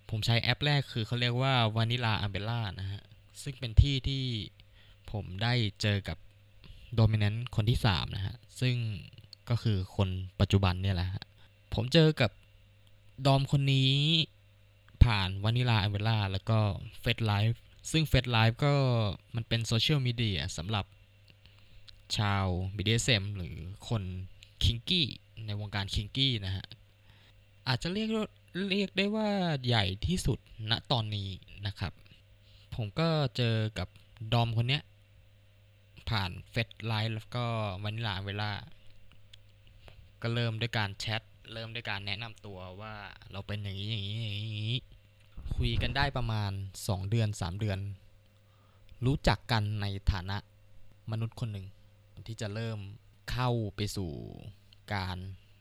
[0.09, 3.01] ผมใช้แอปแรกคือเขาเรียกว่า Vanilla Umbrella นะฮะ
[3.43, 4.23] ซึ่งเป็นที่ที่
[5.11, 6.17] ผมได้เจอกับ
[6.99, 8.75] Dominant คนที่3นะฮะ ซึ่ง
[9.49, 10.09] ก็คือคน
[10.39, 11.23] ปัจจุบันเนี่ยแหละฮะ
[11.73, 12.31] ผมเจอกับ
[13.25, 13.91] dom คนนี้
[15.03, 16.59] ผ่าน Vanilla Umbrella แล้วก็
[17.01, 17.61] FetLife
[17.91, 18.73] ซึ่ง FetLife ก็
[19.35, 20.85] มันเป็นโซเชียลมีเดียสำหรับ
[22.17, 23.55] ชาว BDSM หรือ
[23.89, 24.03] คน
[24.63, 25.07] kinky
[25.45, 26.65] ในวงการ kinky นะฮะ
[27.67, 28.09] อาจจะเรียก
[28.69, 29.29] เรียกได้ว่า
[29.65, 31.29] ใหญ่ที่สุดณตอนนี้
[31.65, 31.93] นะครับ
[32.75, 33.87] ผมก็เจอกับ
[34.33, 34.83] dom คนเนี้ย
[36.09, 37.45] ผ่าน FetLife แล้วก็
[37.83, 38.51] Vanilla Umbrella
[40.21, 41.21] ก็เริ่มด้วยการแชท
[41.53, 42.93] เริ่มด้วยการแนะนำตัวว่า
[43.31, 44.77] เราเป็นอย่างนี้อย่างนี้อย่างนี้
[45.55, 46.51] คุยกันได้ประมาณ
[46.81, 47.79] 2 เดือน 3 เดือน
[49.05, 50.37] รู้จักกันในฐานะ
[51.11, 51.67] มนุษย์คนหนึ่ง
[52.27, 52.79] ที่จะเริ่ม
[53.31, 54.11] เข้าไปสู่
[54.93, 55.17] การ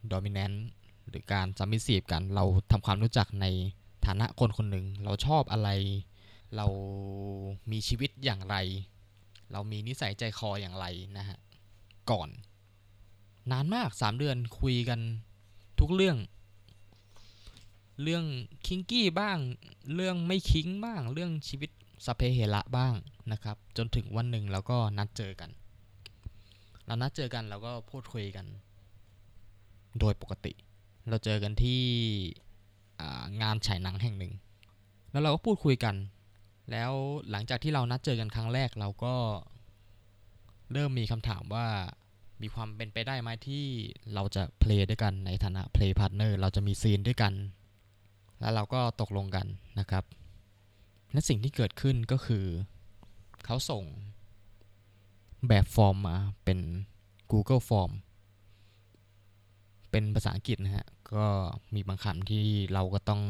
[0.08, 0.66] โดมิเนนต์
[1.08, 3.46] หรือการซัมมิสีฟกัน เราทำความรู้จักใน
[4.06, 5.68] ฐานะคนคนหนึ่ง เราชอบอะไร
[6.56, 6.66] เรา
[7.70, 8.56] มีชีวิตอย่างไร
[9.52, 10.86] เรามีนิสัยใจคออย่างไร
[11.18, 11.38] นะฮะ
[12.10, 12.28] ก่อน
[13.50, 15.00] นานมาก3เดือนคุยกัน
[15.80, 16.16] ทุกเรื่อง
[18.02, 18.24] เรื่อง
[18.66, 19.38] คิงกี้บ้าง
[19.94, 21.70] เรื่องไม่คิงบ้าง เรื่องชีวิต
[22.06, 22.94] สเปเฮระบ้าง
[23.32, 25.50] นะครับ จนถึงวันหนึ่งเราก็นัดเจอกัน
[26.86, 28.46] เรานัดเจอกันเราก็พูดคุยกัน
[30.00, 30.52] โดยปกติ
[31.08, 31.82] เราเจอกันที่
[33.42, 34.32] งานฉายหนังแห่งหนึ่ง
[35.10, 35.94] แล้วเราก็พูดคุยกัน
[36.70, 36.92] แล้ว
[37.30, 39.14] หลังจากที่เรานัดเจอกันครั้งแรกเราก็
[40.72, 41.66] เริ่มมีคำถามว่า
[42.42, 43.64] มีความเป็นไปได้ไหมที่
[44.14, 47.32] เราจะ play ด้วยกันในฐานะ play partner เราจะมี scene ด้วยกัน
[48.40, 49.46] แล้วเราก็ตกลงกัน
[49.78, 50.04] นะครับ
[51.12, 52.44] และสิ่งที่เกิดขึ้นก็คือ
[53.44, 53.84] เขาส่ง
[55.48, 56.58] แบบฟอร์มมาเป็น
[57.32, 57.92] Google Form
[59.90, 61.26] เป็นภาษาอังกฤษนะฮะ ก็
[61.74, 63.22] มีบางคำที่เราก็ต้อง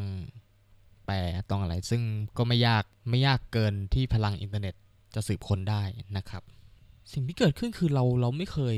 [1.07, 1.17] แปล
[1.51, 2.03] ต้องอะไร ซึ่ง
[2.39, 4.75] ก็ไม่ยากไม่ยากเกินที่พลังอินเทอร์เน็ต
[5.15, 5.83] จะสืบค้นได้
[6.17, 6.43] นะครับ
[7.13, 8.77] สิ่งที่เกิดขึ้นคือเราเราไม่เคย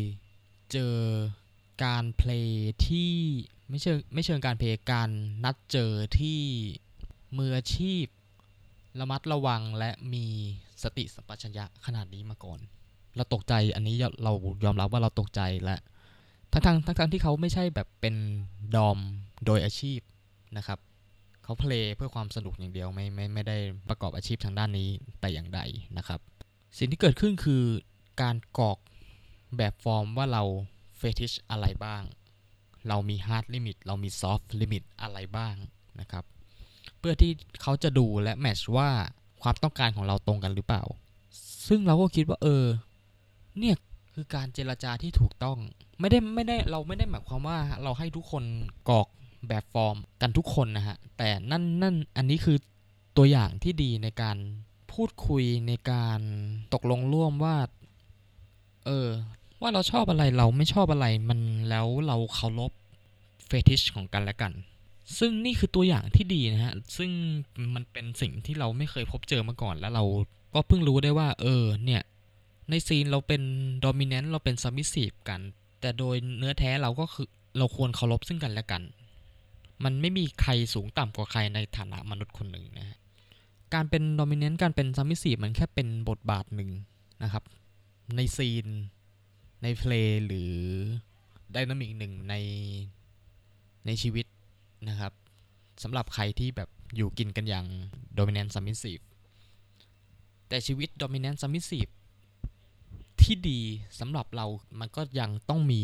[0.72, 0.94] เจอ
[1.84, 3.12] การ play ที่
[3.68, 5.10] ไม่เชิงไม่เชิงการ play การ
[5.44, 6.40] นัดเจอที่
[7.38, 8.04] มืออาชีพ
[9.00, 10.26] ระมัดระวังและมี
[10.82, 12.58] สติสัมปชัญญะขนาดนี้มาก่อน
[13.16, 14.32] เราตกใจอันนี้เรา
[14.64, 15.76] ยอมรับว่าเราตกใจและ
[16.52, 18.14] ทั้งทั้งทั้งทั้งที่เขาไม่ใช่แบบเป็น
[18.74, 18.98] dom
[19.44, 20.00] โดยอาชีพ
[20.56, 20.78] นะครับ
[21.48, 23.56] เขา play เพื่อความสนุกอย่างเดียวไม่ไม่ไม่ได้
[23.88, 24.88] ประกอบอาชีพทางด้านนี้
[25.20, 25.60] แต่อย่างใด
[25.98, 26.20] นะครับ
[26.78, 27.64] สิ่งที่เกิดขึ้นคือ
[28.22, 28.78] การกรอก
[29.56, 30.42] แบบฟอร์มว่าเรา
[30.98, 32.02] fetish อะไรบ้าง
[32.88, 35.54] เรามี hard limit เรามี soft limit อะไรบ้าง
[36.00, 36.24] นะครับ
[36.98, 37.32] เพื่อที่
[37.62, 38.88] เขาจะดูและ match ว่า
[39.42, 40.82] ความต้องการของเราตรงกันหรือเปล่า
[41.68, 42.64] ซึ่งเราก็คิดว่าเออ
[43.58, 43.76] เนี่ย
[44.14, 45.58] คือการเจรจาที่ถูกต้อง
[46.00, 48.44] ไม่ได้ไม่ได้เราไม่ได้หมายความว่าเราให้ทุกคน
[48.90, 49.08] กรอก
[49.48, 52.58] แบบฟอร์มกันทุกคนนะฮะ แต่นั่นนั่นอันนี้คือ
[53.16, 54.36] ตัวอย่างที่ดีในการ
[54.92, 56.20] พูดคุยในการ
[56.74, 57.56] ตกลงร่วมว่า
[58.86, 59.08] เออ
[59.60, 62.72] ว่าเราชอบอะไรเราไม่ชอบอะไรมันแล้วเราเคารพ
[63.46, 64.52] fetish ของกันและกัน
[65.18, 67.10] ซึ่งนี่คือตัวอย่างที่ดีนะฮะ ซึ่ง
[67.74, 70.04] มันเป็นสิ่งที่เราไม่เคยพบเจอมาก่อนแล้วเรา
[70.54, 72.02] ก็เพิ่งรู้ได้ว่า เออ เนี่ย
[72.70, 73.42] ใน scene เราเป็น
[73.80, 75.40] dominant เราเป็น submissive กัน
[75.80, 77.28] แต่โดยเนื้อแท้เราก็คือ
[77.58, 78.82] เราควรเคารพซึ่งกันและกัน
[79.84, 82.98] มันไม่มีใครสูงต่ำกว่าใครในฐานะมนุษย์คนหนึ่งนะฮะ
[83.74, 86.70] การเป็น dominant การเป็น submissive มันแค่เป็นบทบาทหนึ่ง
[87.22, 87.44] นะครับ
[88.16, 88.66] ใน scene
[89.62, 90.54] ใน play หรือ
[91.52, 92.34] dynamic หนึ่งใน
[93.86, 94.26] ในชีวิต
[94.88, 95.12] นะครับ
[95.82, 97.66] สำหรับใครที่แบบอยู่กินกันอย่าง
[98.18, 99.02] dominant submissive
[100.48, 101.92] แต่ชีวิต dominant submissive
[103.20, 103.60] ที่ดี
[104.00, 104.46] สำหรับเรา
[104.80, 105.82] มันก็ยังต้องมี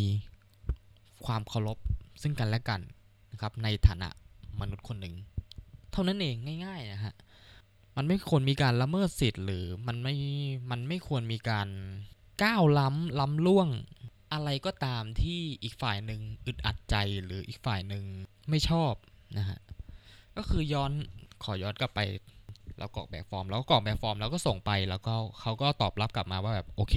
[1.24, 1.78] ความเคารพ
[2.22, 2.80] ซึ่งกันและกัน
[3.34, 4.08] นะครับในฐานะ
[4.60, 5.14] มนุษย์คนหนึ่ง
[5.92, 7.14] เท่านั้นเองง่ายๆนะฮะ
[7.96, 10.14] มันไม่ควรมีการละเมิดสิทธิ์หรือมันไม่
[10.70, 11.68] มันไม่ควรมีการ
[12.42, 13.68] ก้าวล้ำล้ำล่วง
[14.32, 18.04] อะไรก็ตามที่อีกฝ่ายหนึ่งอึดอัดใจหรืออีกฝ่ายหนึ่ง
[18.50, 18.92] ไม่ชอบ
[19.38, 19.58] นะฮะ
[20.36, 20.92] ก็คือย้อน
[21.44, 22.00] ขอย้อนกลับไป
[22.78, 26.96] เรากรอกแบบฟอร์มแล้วก็กรอกแบบฟอร์มแล้วก็ส่งไปแล้วก็เขาก็ตอบรับกลับมาว่าแบบโอเค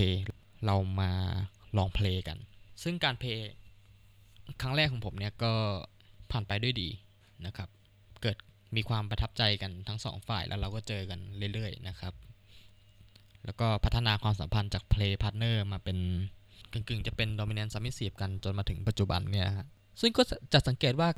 [0.65, 1.11] เรามา
[1.77, 2.38] ลอง play กัน
[2.83, 3.38] ซึ่งการ play
[4.61, 5.53] ครั้งแรกของผมเนี่ยก็
[6.32, 6.89] ผ่านไปด้วยดี
[7.45, 7.69] นะครับ
[8.21, 8.38] เกิด
[8.75, 11.19] มีความประทับใจกันทั้งสองฝ่ายแล้วเราก็เจอกัน
[11.53, 12.13] เรื่อยๆนะครับ
[13.45, 15.97] แล้วก็พัฒนาความสัมพันธ์จาก play partner มาเป็น
[16.71, 19.67] กึ่งๆ จะเป็น dominant submissive กันจนมาถึงปัจจุบันเนี่ยฮะ
[20.01, 20.23] ซึ่งก็
[20.53, 21.09] จะสังเกตว่า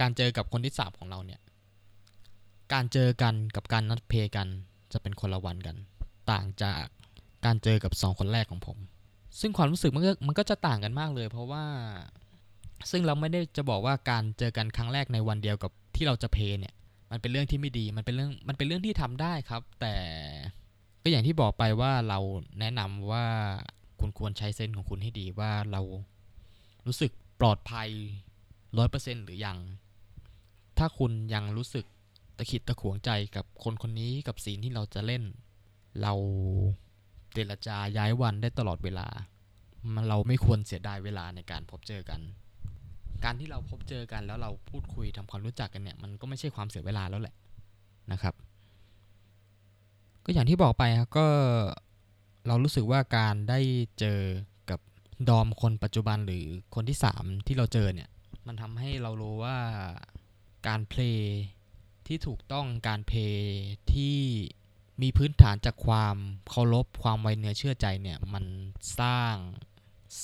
[0.00, 1.40] การเจอกับคนที่สามของเราเนี่ย
[2.72, 4.48] การเจอกันกับการนัดเพลย์กัน
[4.92, 5.76] จะเป็นคนละวันกัน
[6.30, 6.84] ต่างจาก
[7.44, 8.78] การเจอกับสองคนแรกของผม
[9.40, 11.64] ซึ่งความรู้สึกมันก็มันก็จะต่างกันมากเลย เพราะว่า
[12.90, 16.74] ซึ่งเราไม่ได้จะบอกว่าการเจอกันครั้งแรกในวันเดียวกับที่เราจะเพย์เนี่ย
[17.10, 19.94] มันเป็นเรื่องที่ไม่ดี มันเป็นเรื่อง มันเป็นเรื่องที่ทำได้ครับ แต่
[21.02, 22.18] ก็อย่างที่บอกไปว่าเรา
[22.60, 23.26] แนะนำว่า
[24.00, 25.80] คุณควรใช้เซนของคุณให้ดีว่าเรา
[26.86, 27.88] รู้สึกปลอดภัย
[28.78, 29.58] ร้อยเปอร์เซ็นหรือยัง
[30.78, 31.84] ถ้าคุณยังรู้สึก
[32.36, 35.22] ตะขิดตะขวงใจกับคนคนนี้กับสีนที่เราจะเล่น
[36.02, 36.12] เรา
[37.32, 39.06] เจรจาย้ายวันได้ตลอดเวลา
[40.08, 42.20] เราไม่ควรเสียดายเวลาในการพบเจอกัน
[43.24, 47.34] การที่เราพบเจอกันแล้วเราพูดคุยทำความรู้จักกันเนี่ยมันก็ไม่ใช่ความเสียเวลาแล้วแหละ
[48.12, 48.34] นะครับ
[50.24, 51.26] ก็อย่างที่บอกไปครับก็
[52.46, 53.60] เรารู้สึกว่าการได้
[53.98, 54.20] เจอ
[54.70, 54.80] กับ
[55.28, 58.08] ดอมคนปัจจุบันหรือคนที่ 3 ที่เราเจอเนี่ย
[58.46, 59.56] มันทำให้เรารู้ว่า
[60.66, 61.38] การเพลย์
[62.06, 63.50] ที่ถูกต้องการเพลย์
[63.92, 64.18] ที่
[65.02, 66.16] มีพื้นฐานจากความ
[66.50, 68.44] เคารพความไวเนื้อเชื่อใจเนี่ยมัน
[69.00, 69.34] สร้าง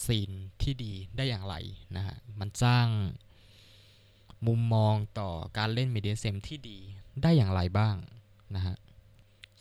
[0.05, 0.30] ซีน
[0.62, 1.55] ที่ดีได้อย่างไร
[1.97, 2.87] นะฮะ มันสร้าง
[4.47, 6.78] มุมมองต่อการเล่นมีเดียเซมที่ดี
[7.22, 7.97] ได้อย่างไรบ้าง
[8.55, 8.76] นะฮะ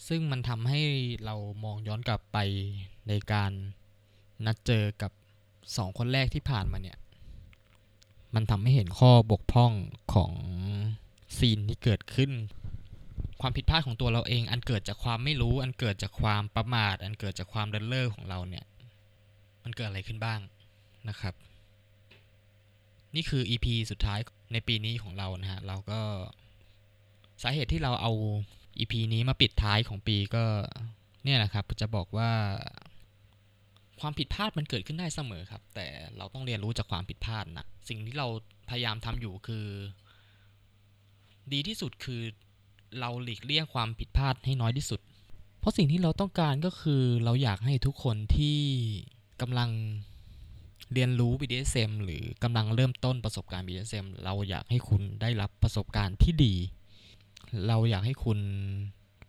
[0.07, 0.81] ซึ่งมันทำให้
[1.25, 2.37] เรามองย้อนกลับไป
[3.07, 3.51] ในการ
[4.45, 5.11] นัดเจอกับ
[5.77, 6.97] สองคนแรกที่ผ่านมาเนี่ย
[8.35, 9.73] มันทำให้เห็นข้อบกพร่อง
[10.13, 10.33] ของ
[11.37, 12.31] ซีนที่เกิดขึ้น
[13.41, 18.65] ความผิดพลาดของตัวเราเอง อันเกิดจากความไม่รู้ อันเกิดจากความประมาท อันเกิดจากความเดินเล่อของเราเนี่ย
[19.63, 20.39] มันเกิดอะไรขึ้นบ้าง
[21.09, 21.33] นะครับ
[23.15, 24.19] นี่คือ EP สุดท้าย
[24.53, 25.99] ในปีนี้ของเรานะฮะ เราก็
[27.43, 28.11] สาเหตุที่เราเอา
[28.79, 30.43] EP นี้มาปิดท้ายของปีก็
[31.23, 32.31] เนี่ยแหละครับจะบอกว่า
[33.99, 35.87] ความผิดพลาดมันเกิดขึ้นได้เสมอครับ แต่
[36.17, 38.27] เราต้องเรียนรู้จากความผิดพลาดนะสิ่งที่เรา
[38.69, 39.65] พยายามทำอยู่คือ
[41.53, 42.21] ดีที่สุดคือ
[42.99, 44.99] เราหลีกเลี่ยงความผิดพลาดให้น้อยที่สุด
[45.59, 48.59] เพราะสิ่งที่เราต้องการก็คือเราอยากให้ทุกคนที่
[49.41, 49.69] กำลัง
[50.93, 56.55] เรียนรู้ BDSM หรือกำลังเริ่มต้นประสบการณ์ BDSM เราอยากให้คุณได้รับประสบการณ์ที่ดี
[57.67, 58.39] เราอยากให้คุณ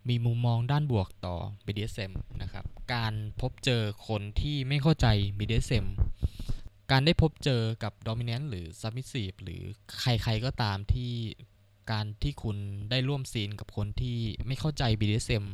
[0.08, 1.36] มีมุมมองด้านบวกต่อ
[1.66, 5.06] BDSM นะครับ การพบเจอคนที่ไม่เข้าใจ
[5.38, 5.86] BDSM
[6.90, 9.62] การได้พบเจอกับ Dominant หรือ Submissive หรือ
[10.00, 11.12] ใครๆก็ตามที่
[11.92, 12.56] การที่คุณ
[12.90, 15.44] ได้ร่วมซีนกับคนที่ไม่เข้าใจ BDSM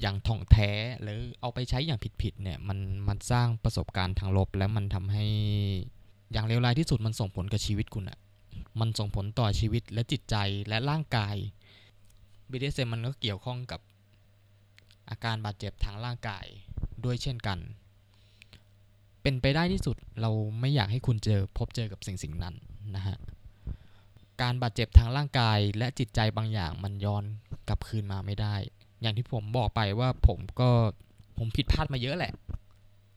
[0.00, 0.70] อย่างถ่องแท้
[1.02, 2.78] หรือเอาไปใช้อย่างผิดๆเนี่ยมัน
[3.08, 5.24] มันสร้างประสบการณ์ทางลบ และมันทำให้
[6.32, 8.18] อย่างเลวร้ายที่สุดมันส่งผลกับชีวิตคุณอะ
[8.80, 10.36] มันส่งผลต่อชีวิตและจิตใจ
[10.68, 11.34] และร่างกาย
[12.50, 13.80] BDSM มันก็เกี่ยวข้องกับ
[15.10, 16.46] อาการบาดเจ็บทางร่างกาย
[17.04, 17.58] ด้วยเช่นกัน
[19.22, 20.30] เป็นไปได้ที่สุดเรา
[20.60, 22.54] ไม่อยากให้คุณเจอพบเจอกับสิ่งสิ่งนั้น
[22.96, 23.16] นะฮะ
[24.42, 27.24] การบาดเจ็บทางร่างกายและจิตใจบางอย่างมันย้อน
[27.68, 28.56] กลับคืนมาไม่ได้
[29.00, 30.70] อย่างที่ผมบอกไปว่าผมก็
[31.38, 32.32] ผมผิดพลาดมาเยอะแหละ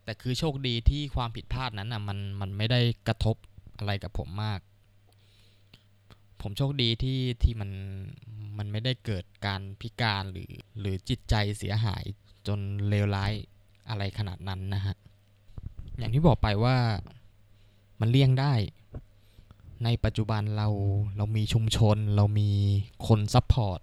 [0.04, 3.36] แต่คือโชคดีที่ความผิดพลาดนั้นอะมันมันไม่ได้กระทบ
[3.78, 4.60] อะไรกับผมมาก
[6.42, 7.72] ผมโชคดีที่ที่มัน
[8.58, 12.04] มันไม่ได้เกิดการพิการหรือหรือจิตใจเสียหาย
[12.48, 12.60] จน
[12.90, 13.34] เลวร้าย
[13.90, 14.96] อะไรขนาดนั้นนะฮะ
[15.98, 16.78] อย่างที่บอกไปว่า
[18.00, 18.54] มันเลี่ยงได้
[19.84, 20.68] ในปัจจุบันเรา
[21.18, 22.50] เรามีชุมชน เรามี
[23.08, 23.80] คน support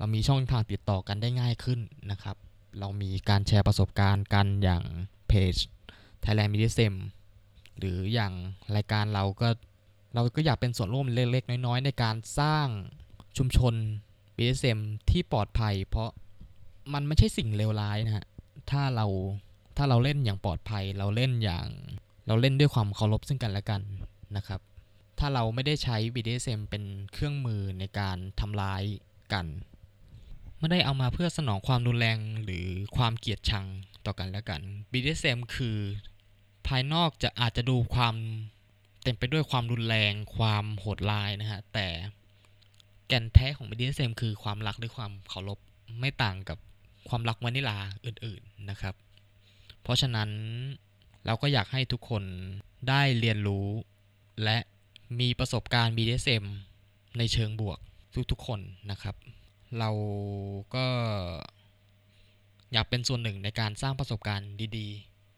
[0.00, 1.80] เรามีช่องทางติดต่อกันได้ง่ายขึ้น
[2.10, 2.36] นะครับ
[2.78, 4.82] เรามีการแชร์ประสบการณ์กันอย่าง
[5.28, 5.54] เพจ
[6.22, 6.94] Thailand BDSM
[7.78, 8.32] หรืออย่าง
[8.76, 9.48] รายการเราก็
[10.14, 12.66] เราก็อยากเป็นส่วนร่วมเล็กๆ น้อยๆ ในการสร้าง
[13.36, 13.74] ชุมชน
[14.36, 14.78] BDSM
[15.10, 16.10] ที่ปลอดภัย เพราะ
[16.94, 18.26] มันไม่ใช่สิ่งเลวร้ายนะฮะ
[18.70, 19.06] ถ้าเรา
[19.76, 21.66] ถ้าเราเล่นอย่างปลอดภัย เราเล่นอย่าง
[22.26, 23.82] เราเล่นด้วยความเคารพซึ่งกันและกัน
[24.36, 24.60] นะครับ
[25.18, 28.82] ถ้าเราไม่ได้ใช้ BDSM เป็นเครื่องมือในการทำร้าย
[29.32, 29.46] กัน
[30.60, 33.66] ไม่ได้เอามาเพื่อสนองความรุนแรงหรือความเกลียดชัง
[34.06, 34.60] ต่อกันและกัน
[34.92, 35.78] BDSM คือ
[36.66, 38.14] ภายนอกจะอาจจะดูความ
[39.02, 41.88] เต็มไปด้วยความรุนแรง ความโหดร้ายนะฮะ แต่
[43.08, 45.58] แก่นแท้ของ BDSM คือความรักด้วยความเคารพ
[46.00, 46.58] ไม่ต่างกับ
[47.08, 48.94] ความรักวานิลาอื่นๆนะครับ
[49.82, 50.30] เพราะฉะนั้น
[51.26, 52.22] เราก็อยากให้ทุกคน
[52.88, 53.66] ได้เรียนรู้
[54.44, 54.58] และ
[55.20, 56.44] มีประสบการณ์ BDSM
[57.18, 57.78] ในเชิงบวก
[58.30, 59.14] ทุกๆคนนะครับ
[59.78, 59.90] เรา
[60.74, 60.86] ก็
[62.72, 64.88] อยากเป็นส่วนหนึ่งในการสร้างประสบการณ์ดี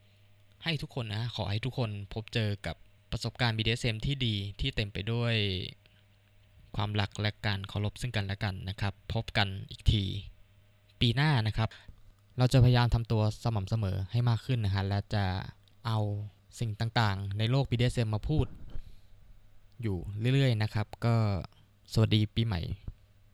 [0.07, 2.77] ๆ ให้ทุกคนนะ ขอให้ทุกคนพบเจอกับ
[3.13, 5.35] ประสบการณ์ BDSM ที่ดีที่เต็มไปด้วย
[6.77, 10.05] ความรักและการเคารพซึ่งกันและกันนะครับ พบกันอีกที
[11.01, 11.69] ปีหน้านะครับ
[12.39, 15.25] เราจะพยายามทำตัวสม่ำเสมอให้มากขึ้นนะฮะและจะ
[15.87, 15.99] เอา
[16.61, 18.47] สิ่งต่างๆ ในโลก BDSM มาพูด
[19.83, 19.97] อยู่
[20.35, 21.15] เรื่อยๆนะครับ ก็
[21.93, 22.61] สวัสดีปีใหม่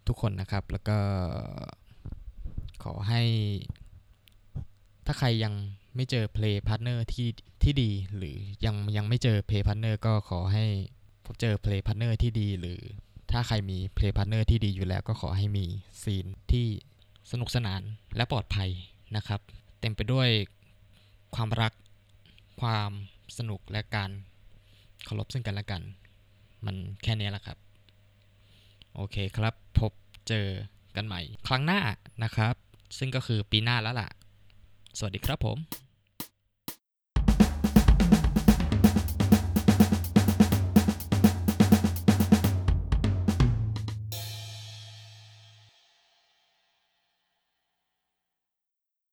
[0.08, 0.98] ทุกคนนะครับ แล้วก็
[2.84, 3.22] ขอให้
[5.06, 5.54] ถ้าใครยัง
[5.96, 7.28] ไม่เจอ Play Partner ที่
[7.62, 10.64] ที่ดี หรือยังยังไม่เจอ Play Partner ก็ขอให้
[11.24, 12.80] พบเจอ Play Partner ที่ดี หรือ
[13.30, 15.64] ถ้าใครมี Play Partner ที่ดีอยู่แล้วก็ขอให้มี
[16.02, 16.66] ซีนที่
[17.30, 17.82] สนุกสนาน
[18.16, 18.70] และปลอดภัย
[19.16, 19.40] นะครับ
[19.80, 20.28] เต็มไปด้วย
[21.34, 21.72] ความรัก
[22.60, 22.90] ความ
[23.38, 24.10] สนุกและการ
[25.04, 25.82] เคารพซึ่งกันและกัน
[26.64, 27.58] มันแค่นี้แหละครับ
[29.00, 29.92] โอเคครับ พบ
[30.28, 30.46] เจอ
[30.96, 31.80] กันใหม่ ครั้งหน้า
[32.22, 32.54] นะครับ
[32.98, 34.08] ซึ่งก็คือปีหน้าแล้วล่ะ
[34.98, 35.58] สวัสดีครับผม